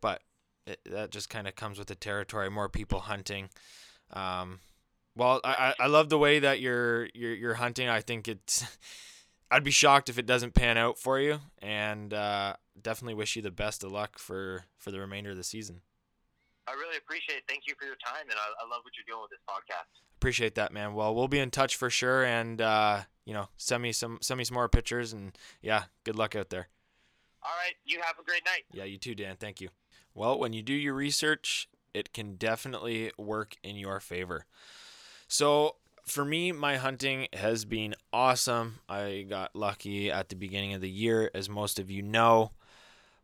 but 0.00 0.22
it, 0.66 0.80
that 0.90 1.10
just 1.10 1.30
kind 1.30 1.46
of 1.46 1.54
comes 1.54 1.78
with 1.78 1.88
the 1.88 1.94
territory. 1.94 2.50
More 2.50 2.68
people 2.68 3.00
hunting. 3.00 3.50
Um, 4.12 4.58
well, 5.16 5.40
I, 5.44 5.74
I 5.78 5.86
love 5.86 6.08
the 6.08 6.18
way 6.18 6.38
that 6.40 6.60
you're 6.60 7.08
you're 7.14 7.34
you're 7.34 7.54
hunting. 7.54 7.88
I 7.88 8.00
think 8.00 8.28
it's. 8.28 8.64
I'd 9.50 9.62
be 9.62 9.70
shocked 9.70 10.08
if 10.08 10.18
it 10.18 10.26
doesn't 10.26 10.54
pan 10.54 10.78
out 10.78 10.98
for 10.98 11.20
you, 11.20 11.38
and 11.62 12.12
uh, 12.12 12.54
definitely 12.80 13.14
wish 13.14 13.36
you 13.36 13.42
the 13.42 13.52
best 13.52 13.84
of 13.84 13.92
luck 13.92 14.18
for 14.18 14.64
for 14.78 14.90
the 14.90 14.98
remainder 14.98 15.30
of 15.30 15.36
the 15.36 15.44
season. 15.44 15.82
I 16.66 16.72
really 16.72 16.96
appreciate 16.96 17.36
it. 17.36 17.44
Thank 17.46 17.64
you 17.68 17.74
for 17.78 17.84
your 17.84 17.96
time, 17.96 18.22
and 18.22 18.38
I, 18.38 18.64
I 18.64 18.68
love 18.68 18.82
what 18.84 18.94
you're 18.96 19.04
doing 19.06 19.22
with 19.22 19.30
this 19.30 19.40
podcast. 19.48 20.00
Appreciate 20.16 20.54
that, 20.54 20.72
man. 20.72 20.94
Well, 20.94 21.14
we'll 21.14 21.28
be 21.28 21.38
in 21.38 21.50
touch 21.50 21.76
for 21.76 21.90
sure, 21.90 22.24
and 22.24 22.60
uh, 22.60 23.02
you 23.24 23.34
know, 23.34 23.48
send 23.56 23.82
me 23.82 23.92
some 23.92 24.18
send 24.22 24.38
me 24.38 24.44
some 24.44 24.54
more 24.54 24.68
pictures, 24.68 25.12
and 25.12 25.36
yeah, 25.62 25.84
good 26.04 26.16
luck 26.16 26.34
out 26.34 26.50
there. 26.50 26.68
All 27.42 27.52
right, 27.62 27.74
you 27.84 28.00
have 28.00 28.16
a 28.18 28.24
great 28.24 28.44
night. 28.44 28.64
Yeah, 28.72 28.84
you 28.84 28.96
too, 28.96 29.14
Dan. 29.14 29.36
Thank 29.38 29.60
you. 29.60 29.68
Well, 30.14 30.38
when 30.38 30.52
you 30.52 30.62
do 30.62 30.72
your 30.72 30.94
research, 30.94 31.68
it 31.92 32.12
can 32.12 32.36
definitely 32.36 33.12
work 33.18 33.56
in 33.62 33.76
your 33.76 34.00
favor. 34.00 34.46
So 35.28 35.76
for 36.06 36.24
me, 36.24 36.52
my 36.52 36.76
hunting 36.76 37.28
has 37.32 37.64
been 37.64 37.94
awesome. 38.12 38.80
I 38.88 39.26
got 39.28 39.56
lucky 39.56 40.10
at 40.10 40.28
the 40.28 40.36
beginning 40.36 40.74
of 40.74 40.80
the 40.80 40.90
year, 40.90 41.30
as 41.34 41.48
most 41.48 41.78
of 41.78 41.90
you 41.90 42.02
know. 42.02 42.52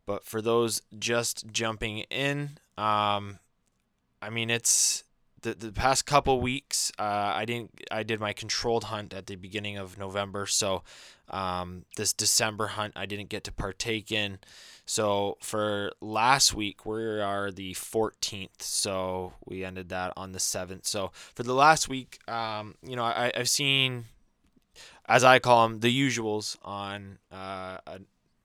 But 0.05 0.25
for 0.25 0.41
those 0.41 0.81
just 0.97 1.51
jumping 1.51 1.99
in, 2.09 2.57
um, 2.77 3.39
I 4.21 4.29
mean, 4.31 4.49
it's 4.49 5.03
the, 5.41 5.53
the 5.53 5.71
past 5.71 6.05
couple 6.05 6.41
weeks. 6.41 6.91
Uh, 6.97 7.33
I 7.35 7.45
didn't. 7.45 7.71
I 7.91 8.03
did 8.03 8.19
my 8.19 8.33
controlled 8.33 8.85
hunt 8.85 9.13
at 9.13 9.27
the 9.27 9.35
beginning 9.35 9.77
of 9.77 9.97
November, 9.97 10.45
so 10.45 10.83
um, 11.31 11.85
this 11.95 12.13
December 12.13 12.67
hunt 12.67 12.93
I 12.95 13.05
didn't 13.05 13.29
get 13.29 13.43
to 13.45 13.51
partake 13.51 14.11
in. 14.11 14.39
So 14.85 15.37
for 15.41 15.91
last 16.01 16.53
week, 16.53 16.85
we 16.85 17.21
are 17.21 17.51
the 17.51 17.73
14th. 17.73 18.61
So 18.61 19.33
we 19.45 19.63
ended 19.63 19.89
that 19.89 20.13
on 20.17 20.33
the 20.33 20.39
7th. 20.39 20.85
So 20.85 21.11
for 21.13 21.43
the 21.43 21.53
last 21.53 21.87
week, 21.87 22.19
um, 22.29 22.75
you 22.85 22.95
know, 22.95 23.03
I, 23.03 23.31
I've 23.35 23.49
seen, 23.49 24.05
as 25.07 25.23
I 25.23 25.39
call 25.39 25.67
them, 25.67 25.79
the 25.79 25.97
usuals 25.97 26.57
on 26.63 27.19
uh, 27.31 27.77
a, 27.87 27.99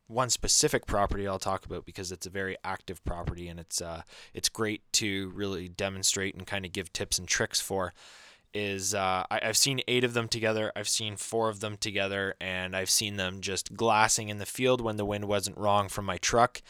one 0.08 0.30
specific 0.30 0.86
property 0.86 1.26
I'll 1.26 1.38
talk 1.38 1.66
about 1.66 1.84
because 1.84 2.12
it's 2.12 2.26
a 2.26 2.30
very 2.30 2.56
active 2.62 3.04
property 3.04 3.48
and 3.48 3.58
it's 3.58 3.82
uh, 3.82 4.02
it's 4.34 4.48
great 4.48 4.82
to 4.94 5.32
really 5.34 5.68
demonstrate 5.68 6.34
and 6.36 6.46
kind 6.46 6.64
of 6.64 6.72
give 6.72 6.92
tips 6.92 7.18
and 7.18 7.26
tricks 7.26 7.60
for 7.60 7.92
is 8.56 8.94
uh, 8.94 9.24
I, 9.30 9.40
have 9.42 9.56
seen 9.56 9.82
eight 9.86 10.02
of 10.02 10.14
them 10.14 10.28
together. 10.28 10.72
I've 10.74 10.88
seen 10.88 11.16
four 11.16 11.50
of 11.50 11.60
them 11.60 11.76
together, 11.76 12.34
and 12.40 12.74
I've 12.74 12.88
seen 12.88 13.16
them 13.16 13.42
just 13.42 13.74
glassing 13.76 14.30
in 14.30 14.38
the 14.38 14.46
field 14.46 14.80
when 14.80 14.96
the 14.96 15.04
wind 15.04 15.26
wasn't 15.26 15.58
wrong 15.58 15.88
from 15.88 16.06
my 16.06 16.16
truck. 16.16 16.62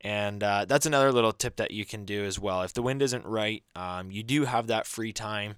And 0.00 0.42
uh, 0.42 0.64
that's 0.64 0.86
another 0.86 1.12
little 1.12 1.32
tip 1.32 1.56
that 1.56 1.70
you 1.70 1.84
can 1.84 2.06
do 2.06 2.24
as 2.24 2.38
well. 2.38 2.62
If 2.62 2.72
the 2.72 2.82
wind 2.82 3.02
isn't 3.02 3.26
right, 3.26 3.62
um, 3.76 4.10
you 4.10 4.22
do 4.22 4.44
have 4.44 4.68
that 4.68 4.86
free 4.86 5.12
time. 5.12 5.56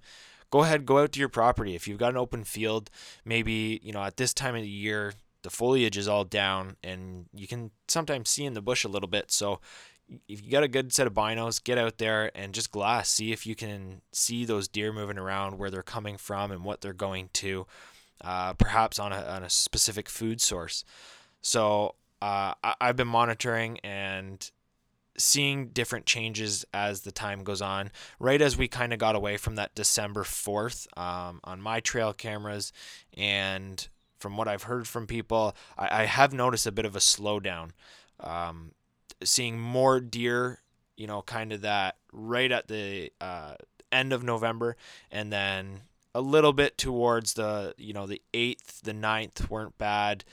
Go 0.51 0.65
ahead, 0.65 0.87
go 0.87 0.99
out 0.99 1.13
to 1.13 1.21
your 1.21 1.29
property. 1.29 1.75
If 1.77 1.87
you've 1.87 1.99
got 1.99 2.11
an 2.11 2.17
open 2.17 2.43
field, 2.43 2.91
maybe 3.25 3.81
you 3.83 3.93
know 3.93 4.03
at 4.03 4.17
this 4.17 4.35
time 4.35 4.57
of 4.57 4.63
the 4.63 4.69
year 4.69 5.15
the 5.43 5.51
foliage 5.51 5.97
is 5.97 6.09
all 6.09 6.25
down, 6.25 6.77
and 6.83 7.27
you 7.33 7.47
can 7.47 7.71
sometimes 7.87 8.29
see 8.29 8.45
in 8.45 8.55
the 8.55 8.63
bush 8.63 8.85
a 8.85 8.89
little 8.89 9.09
bit. 9.09 9.31
So 9.31 9.61
if 10.29 10.45
you 10.45 10.51
got 10.51 10.63
a 10.63 10.69
good 10.69 10.93
set 10.93 11.07
of 11.07 11.15
binos, 11.15 11.63
get 11.63 11.79
out 11.79 11.99
there 11.99 12.31
and 12.35 12.55
just 12.55 12.71
glass. 12.71 13.09
See 13.09 13.33
if 13.33 13.47
you 13.47 13.55
can 13.55 14.03
see 14.13 14.45
those 14.45 14.69
deer 14.69 14.93
moving 14.93 15.19
around, 15.19 15.59
where 15.59 15.71
they're 15.71 15.83
coming 15.83 16.17
from, 16.17 16.51
and 16.51 16.65
what 16.65 16.81
they're 16.81 16.93
going 16.93 17.31
to. 17.35 17.67
Uh, 18.21 18.55
perhaps 18.55 18.99
on 18.99 19.13
a, 19.13 19.21
on 19.23 19.43
a 19.43 19.51
specific 19.51 20.09
food 20.09 20.41
source. 20.41 20.85
So 21.43 21.97
uh, 22.23 22.55
I, 22.63 22.75
have 22.81 22.97
been 22.97 23.09
monitoring 23.09 23.79
and 23.81 24.51
seeing 25.19 25.69
different 25.69 26.07
changes 26.07 26.65
as 26.73 27.03
the 27.03 27.13
time 27.13 27.45
goes 27.45 27.61
on. 27.61 27.91
Right 28.19 28.41
as 28.41 28.57
we 28.57 28.69
kind 28.69 28.93
of 28.93 28.99
got 28.99 29.17
away 29.17 29.37
from 29.37 29.57
that 29.57 29.75
December 29.75 30.23
4th 30.23 30.87
um, 30.99 31.41
on 31.45 31.61
my 31.61 31.81
trail 31.81 32.13
cameras, 32.13 32.73
and 33.15 33.87
from 34.19 34.37
what 34.37 34.49
I've 34.49 34.65
heard 34.65 34.89
from 34.89 35.07
people, 35.07 35.55
I, 35.77 36.03
I 36.03 36.05
have 36.05 36.33
noticed 36.33 36.67
a 36.67 36.73
bit 36.73 36.87
of 36.87 36.97
a 36.97 37.01
slowdown. 37.01 37.71
Um, 38.21 38.73
seeing 39.25 39.59
more 39.59 40.01
deer, 40.01 40.61
you 40.97 41.07
know, 41.07 41.23
kind 41.23 41.53
of 41.53 41.63
that 41.63 41.97
right 42.13 42.51
at 42.51 42.69
the 42.69 43.13
uh, 43.21 43.55
end 43.93 44.13
of 44.13 44.23
November, 44.23 44.77
and 45.11 45.33
then 45.33 45.83
a 46.15 46.21
little 46.21 46.53
bit 46.53 46.79
towards 46.79 47.35
the, 47.35 47.75
you 47.77 47.93
know, 47.93 48.07
the 48.07 48.23
8th, 48.33 48.81
the 48.83 48.95
9th 48.95 49.51
weren't 49.51 49.77
bad. 49.79 50.25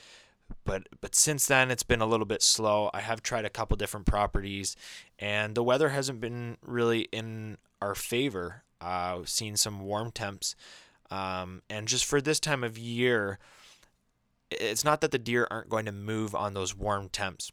but 0.64 0.88
but 1.00 1.14
since 1.14 1.46
then 1.46 1.70
it's 1.70 1.82
been 1.82 2.00
a 2.00 2.06
little 2.06 2.26
bit 2.26 2.42
slow. 2.42 2.90
I 2.94 3.00
have 3.00 3.22
tried 3.22 3.44
a 3.44 3.50
couple 3.50 3.76
different 3.76 4.06
properties, 4.06 4.76
and 5.18 5.54
the 5.54 5.62
weather 5.62 5.90
hasn't 5.90 6.20
been 6.20 6.56
really 6.62 7.02
in 7.12 7.58
our 7.80 7.94
favor. 7.94 8.62
Uh, 8.80 9.16
we've 9.18 9.28
seen 9.28 9.56
some 9.56 9.80
warm 9.80 10.10
temps, 10.10 10.56
um, 11.10 11.62
and 11.70 11.88
just 11.88 12.04
for 12.04 12.20
this 12.20 12.40
time 12.40 12.64
of 12.64 12.78
year, 12.78 13.38
it's 14.50 14.84
not 14.84 15.00
that 15.00 15.10
the 15.10 15.18
deer 15.18 15.46
aren't 15.50 15.68
going 15.70 15.86
to 15.86 15.92
move 15.92 16.34
on 16.34 16.54
those 16.54 16.74
warm 16.76 17.08
temps. 17.08 17.50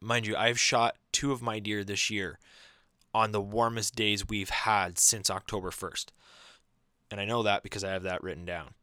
Mind 0.00 0.26
you, 0.26 0.36
I've 0.36 0.60
shot 0.60 0.96
two 1.12 1.32
of 1.32 1.42
my 1.42 1.58
deer 1.58 1.84
this 1.84 2.10
year 2.10 2.38
on 3.14 3.32
the 3.32 3.40
warmest 3.40 3.96
days 3.96 4.28
we've 4.28 4.50
had 4.50 4.98
since 4.98 5.30
October 5.30 5.70
1st. 5.70 6.06
And 7.10 7.20
I 7.20 7.24
know 7.24 7.42
that 7.42 7.62
because 7.62 7.82
I 7.82 7.90
have 7.90 8.02
that 8.02 8.22
written 8.22 8.44
down. 8.44 8.74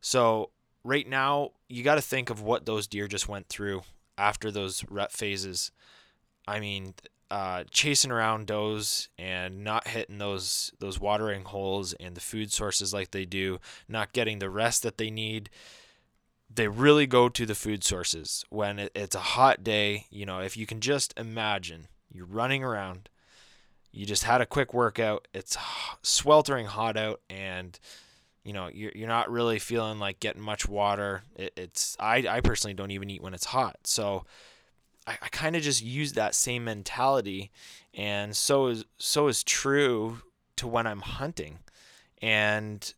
So, 0.00 0.50
right 0.84 1.08
now, 1.08 1.52
you 1.68 1.82
got 1.82 1.94
to 1.94 2.02
think 2.02 2.28
of 2.30 2.42
what 2.42 2.66
those 2.66 2.86
deer 2.86 3.08
just 3.08 3.28
went 3.28 3.48
through 3.48 3.82
after 4.18 4.50
those 4.50 4.84
rut 4.90 5.10
phases. 5.10 5.70
I 6.46 6.60
mean, 6.60 6.94
uh, 7.30 7.64
chasing 7.70 8.10
around 8.10 8.46
does 8.46 9.08
and 9.18 9.64
not 9.64 9.88
hitting 9.88 10.18
those 10.18 10.70
those 10.80 11.00
watering 11.00 11.44
holes 11.44 11.94
and 11.94 12.14
the 12.14 12.20
food 12.20 12.52
sources 12.52 12.92
like 12.92 13.10
they 13.10 13.24
do, 13.24 13.58
not 13.88 14.12
getting 14.12 14.38
the 14.38 14.50
rest 14.50 14.82
that 14.82 14.98
they 14.98 15.10
need. 15.10 15.48
They 16.54 16.68
really 16.68 17.06
go 17.06 17.28
to 17.28 17.46
the 17.46 17.54
food 17.54 17.82
sources 17.82 18.44
when 18.50 18.78
it, 18.78 18.92
it's 18.94 19.14
a 19.14 19.20
hot 19.20 19.64
day. 19.64 20.06
You 20.10 20.26
know, 20.26 20.40
if 20.40 20.56
you 20.56 20.66
can 20.66 20.80
just 20.80 21.14
imagine 21.16 21.88
you're 22.12 22.26
running 22.26 22.62
around, 22.62 23.08
you 23.92 24.06
just 24.06 24.24
had 24.24 24.40
a 24.40 24.46
quick 24.46 24.72
workout, 24.72 25.28
it's 25.34 25.56
sweltering 26.02 26.66
hot 26.66 26.96
out, 26.96 27.20
and 27.28 27.78
you 28.44 28.52
know 28.52 28.68
you're, 28.72 28.92
you're 28.94 29.08
not 29.08 29.30
really 29.30 29.58
feeling 29.58 29.98
like 29.98 30.20
getting 30.20 30.42
much 30.42 30.66
water. 30.66 31.22
It, 31.36 31.52
it's 31.56 31.96
I, 32.00 32.24
I 32.28 32.40
personally 32.40 32.74
don't 32.74 32.90
even 32.90 33.10
eat 33.10 33.22
when 33.22 33.34
it's 33.34 33.46
hot, 33.46 33.76
so 33.84 34.24
I, 35.06 35.12
I 35.22 35.28
kind 35.28 35.56
of 35.56 35.62
just 35.62 35.82
use 35.82 36.14
that 36.14 36.34
same 36.34 36.64
mentality, 36.64 37.50
and 37.94 38.34
so 38.34 38.66
is 38.66 38.84
so 38.98 39.28
is 39.28 39.44
true 39.44 40.22
to 40.56 40.66
when 40.66 40.86
I'm 40.86 41.00
hunting, 41.00 41.58
and 42.20 42.92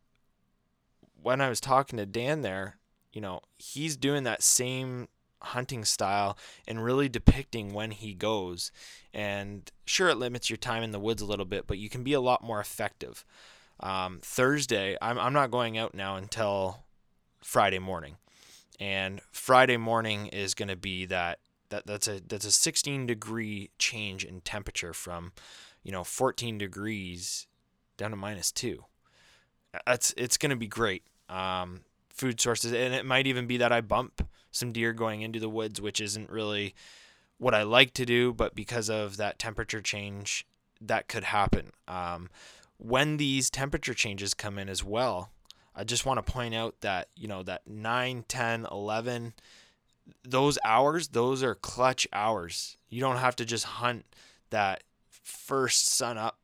when 1.20 1.40
I 1.40 1.48
was 1.48 1.60
talking 1.60 1.96
to 1.96 2.06
Dan 2.06 2.42
there, 2.42 2.76
you 3.14 3.20
know, 3.20 3.40
he's 3.56 3.96
doing 3.96 4.24
that 4.24 4.42
same 4.42 5.08
hunting 5.40 5.84
style 5.84 6.36
and 6.66 6.82
really 6.82 7.08
depicting 7.08 7.72
when 7.72 7.92
he 7.92 8.12
goes. 8.12 8.72
And 9.12 9.70
sure, 9.86 10.08
it 10.08 10.16
limits 10.16 10.50
your 10.50 10.56
time 10.56 10.82
in 10.82 10.90
the 10.90 10.98
woods 10.98 11.22
a 11.22 11.26
little 11.26 11.44
bit, 11.44 11.66
but 11.66 11.78
you 11.78 11.88
can 11.88 12.02
be 12.02 12.12
a 12.12 12.20
lot 12.20 12.42
more 12.42 12.60
effective. 12.60 13.24
Um, 13.80 14.18
Thursday, 14.22 14.96
I'm, 15.00 15.18
I'm 15.18 15.32
not 15.32 15.50
going 15.50 15.78
out 15.78 15.94
now 15.94 16.16
until 16.16 16.84
Friday 17.40 17.78
morning. 17.78 18.16
And 18.80 19.20
Friday 19.30 19.76
morning 19.76 20.26
is 20.28 20.54
going 20.54 20.68
to 20.68 20.76
be 20.76 21.06
that 21.06 21.38
that 21.68 21.86
that's 21.86 22.08
a 22.08 22.20
that's 22.26 22.44
a 22.44 22.50
16 22.50 23.06
degree 23.06 23.70
change 23.78 24.24
in 24.24 24.40
temperature 24.40 24.92
from, 24.92 25.32
you 25.84 25.92
know, 25.92 26.02
14 26.02 26.58
degrees 26.58 27.46
down 27.96 28.10
to 28.10 28.16
minus 28.16 28.50
two. 28.50 28.84
That's 29.86 30.12
it's 30.16 30.36
going 30.36 30.50
to 30.50 30.56
be 30.56 30.66
great. 30.66 31.04
Um, 31.28 31.82
food 32.14 32.40
sources, 32.40 32.72
and 32.72 32.94
it 32.94 33.04
might 33.04 33.26
even 33.26 33.46
be 33.46 33.56
that 33.58 33.72
I 33.72 33.80
bump 33.80 34.26
some 34.50 34.72
deer 34.72 34.92
going 34.92 35.20
into 35.22 35.40
the 35.40 35.48
woods, 35.48 35.80
which 35.80 36.00
isn't 36.00 36.30
really 36.30 36.74
what 37.38 37.54
I 37.54 37.64
like 37.64 37.92
to 37.94 38.06
do, 38.06 38.32
but 38.32 38.54
because 38.54 38.88
of 38.88 39.16
that 39.16 39.38
temperature 39.38 39.82
change, 39.82 40.46
that 40.80 41.08
could 41.08 41.24
happen. 41.24 41.72
Um, 41.88 42.30
when 42.78 43.16
these 43.16 43.50
temperature 43.50 43.94
changes 43.94 44.32
come 44.32 44.58
in 44.58 44.68
as 44.68 44.84
well, 44.84 45.30
I 45.74 45.82
just 45.82 46.06
want 46.06 46.24
to 46.24 46.32
point 46.32 46.54
out 46.54 46.80
that, 46.80 47.08
you 47.16 47.26
know, 47.26 47.42
that 47.42 47.66
9, 47.66 48.24
10, 48.28 48.66
11, 48.70 49.34
those 50.22 50.58
hours, 50.64 51.08
those 51.08 51.42
are 51.42 51.56
clutch 51.56 52.06
hours. 52.12 52.76
You 52.88 53.00
don't 53.00 53.16
have 53.16 53.34
to 53.36 53.44
just 53.44 53.64
hunt 53.64 54.04
that 54.50 54.84
first 55.08 55.86
sun 55.88 56.16
up 56.16 56.38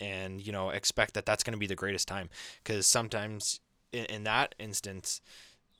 and, 0.00 0.40
you 0.40 0.52
know, 0.52 0.70
expect 0.70 1.12
that 1.14 1.26
that's 1.26 1.44
going 1.44 1.52
to 1.52 1.58
be 1.58 1.66
the 1.66 1.74
greatest 1.74 2.08
time 2.08 2.30
because 2.64 2.86
sometimes 2.86 3.60
in, 3.92 4.04
in 4.06 4.24
that 4.24 4.54
instance, 4.58 5.20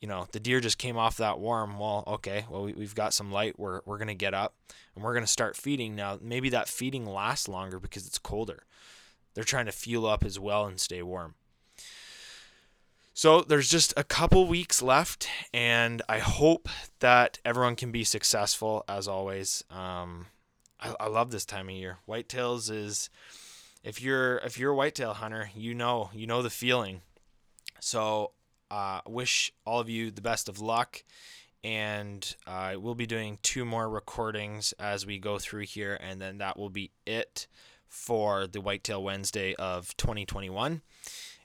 you 0.00 0.08
know, 0.08 0.26
the 0.32 0.40
deer 0.40 0.60
just 0.60 0.78
came 0.78 0.96
off 0.96 1.18
that 1.18 1.38
warm. 1.38 1.78
Well, 1.78 2.04
okay, 2.06 2.46
well, 2.50 2.64
we, 2.64 2.72
have 2.82 2.94
got 2.94 3.12
some 3.12 3.30
light. 3.30 3.58
We're, 3.58 3.80
we're 3.84 3.98
going 3.98 4.08
to 4.08 4.14
get 4.14 4.34
up 4.34 4.54
and 4.94 5.04
we're 5.04 5.12
going 5.12 5.24
to 5.24 5.30
start 5.30 5.56
feeding. 5.56 5.94
Now, 5.94 6.18
maybe 6.20 6.48
that 6.50 6.68
feeding 6.68 7.06
lasts 7.06 7.48
longer 7.48 7.78
because 7.78 8.06
it's 8.06 8.18
colder. 8.18 8.64
They're 9.34 9.44
trying 9.44 9.66
to 9.66 9.72
fuel 9.72 10.06
up 10.06 10.24
as 10.24 10.38
well 10.38 10.66
and 10.66 10.80
stay 10.80 11.02
warm. 11.02 11.34
So 13.12 13.42
there's 13.42 13.68
just 13.68 13.92
a 13.98 14.04
couple 14.04 14.46
weeks 14.46 14.80
left, 14.80 15.28
and 15.52 16.00
I 16.08 16.20
hope 16.20 16.70
that 17.00 17.38
everyone 17.44 17.76
can 17.76 17.92
be 17.92 18.02
successful 18.02 18.82
as 18.88 19.06
always. 19.06 19.62
Um, 19.70 20.28
I, 20.80 20.94
I 20.98 21.08
love 21.08 21.30
this 21.30 21.44
time 21.44 21.68
of 21.68 21.74
year. 21.74 21.98
Whitetails 22.08 22.70
is, 22.70 23.10
if 23.84 24.00
you're 24.00 24.38
if 24.38 24.58
you're 24.58 24.72
a 24.72 24.74
whitetail 24.74 25.12
hunter, 25.12 25.50
you 25.54 25.74
know 25.74 26.08
you 26.14 26.26
know 26.26 26.40
the 26.40 26.48
feeling 26.48 27.02
so, 27.80 28.32
uh, 28.70 29.00
wish 29.06 29.52
all 29.66 29.80
of 29.80 29.88
you 29.88 30.10
the 30.10 30.20
best 30.20 30.48
of 30.48 30.60
luck. 30.60 31.02
And 31.62 32.36
uh, 32.46 32.76
we'll 32.78 32.94
be 32.94 33.06
doing 33.06 33.38
two 33.42 33.64
more 33.66 33.88
recordings 33.88 34.72
as 34.78 35.04
we 35.04 35.18
go 35.18 35.38
through 35.38 35.64
here, 35.64 35.98
and 36.00 36.20
then 36.20 36.38
that 36.38 36.58
will 36.58 36.70
be 36.70 36.90
it 37.04 37.46
for 37.86 38.46
the 38.46 38.60
Whitetail 38.60 39.02
Wednesday 39.02 39.54
of 39.56 39.94
2021. 39.98 40.80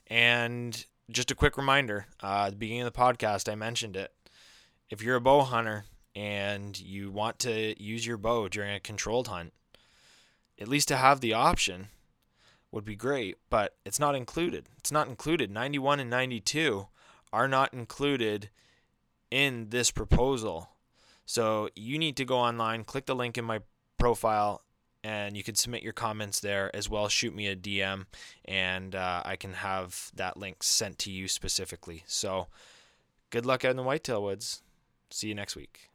And 0.06 0.86
just 1.10 1.30
a 1.30 1.34
quick 1.34 1.56
reminder 1.56 2.06
uh, 2.22 2.44
at 2.46 2.50
the 2.50 2.56
beginning 2.56 2.82
of 2.82 2.92
the 2.92 2.98
podcast, 2.98 3.50
I 3.50 3.56
mentioned 3.56 3.96
it. 3.96 4.12
If 4.88 5.02
you're 5.02 5.16
a 5.16 5.20
bow 5.20 5.42
hunter 5.42 5.84
and 6.14 6.78
you 6.78 7.10
want 7.10 7.38
to 7.40 7.80
use 7.82 8.06
your 8.06 8.16
bow 8.16 8.48
during 8.48 8.74
a 8.74 8.80
controlled 8.80 9.28
hunt, 9.28 9.52
at 10.58 10.68
least 10.68 10.88
to 10.88 10.96
have 10.96 11.20
the 11.20 11.34
option, 11.34 11.88
would 12.76 12.84
be 12.84 12.94
great, 12.94 13.38
but 13.48 13.74
it's 13.86 13.98
not 13.98 14.14
included. 14.14 14.66
It's 14.76 14.92
not 14.92 15.08
included. 15.08 15.50
91 15.50 15.98
and 15.98 16.10
92 16.10 16.86
are 17.32 17.48
not 17.48 17.72
included 17.72 18.50
in 19.30 19.70
this 19.70 19.90
proposal. 19.90 20.68
So 21.24 21.70
you 21.74 21.98
need 21.98 22.18
to 22.18 22.26
go 22.26 22.36
online, 22.36 22.84
click 22.84 23.06
the 23.06 23.14
link 23.14 23.38
in 23.38 23.46
my 23.46 23.60
profile, 23.96 24.60
and 25.02 25.38
you 25.38 25.42
can 25.42 25.54
submit 25.54 25.82
your 25.82 25.94
comments 25.94 26.38
there 26.40 26.70
as 26.76 26.90
well. 26.90 27.08
Shoot 27.08 27.34
me 27.34 27.46
a 27.46 27.56
DM, 27.56 28.04
and 28.44 28.94
uh, 28.94 29.22
I 29.24 29.36
can 29.36 29.54
have 29.54 30.10
that 30.14 30.36
link 30.36 30.62
sent 30.62 30.98
to 30.98 31.10
you 31.10 31.28
specifically. 31.28 32.04
So 32.06 32.48
good 33.30 33.46
luck 33.46 33.64
out 33.64 33.70
in 33.70 33.78
the 33.78 33.82
whitetail 33.84 34.22
woods. 34.22 34.60
See 35.08 35.28
you 35.28 35.34
next 35.34 35.56
week. 35.56 35.88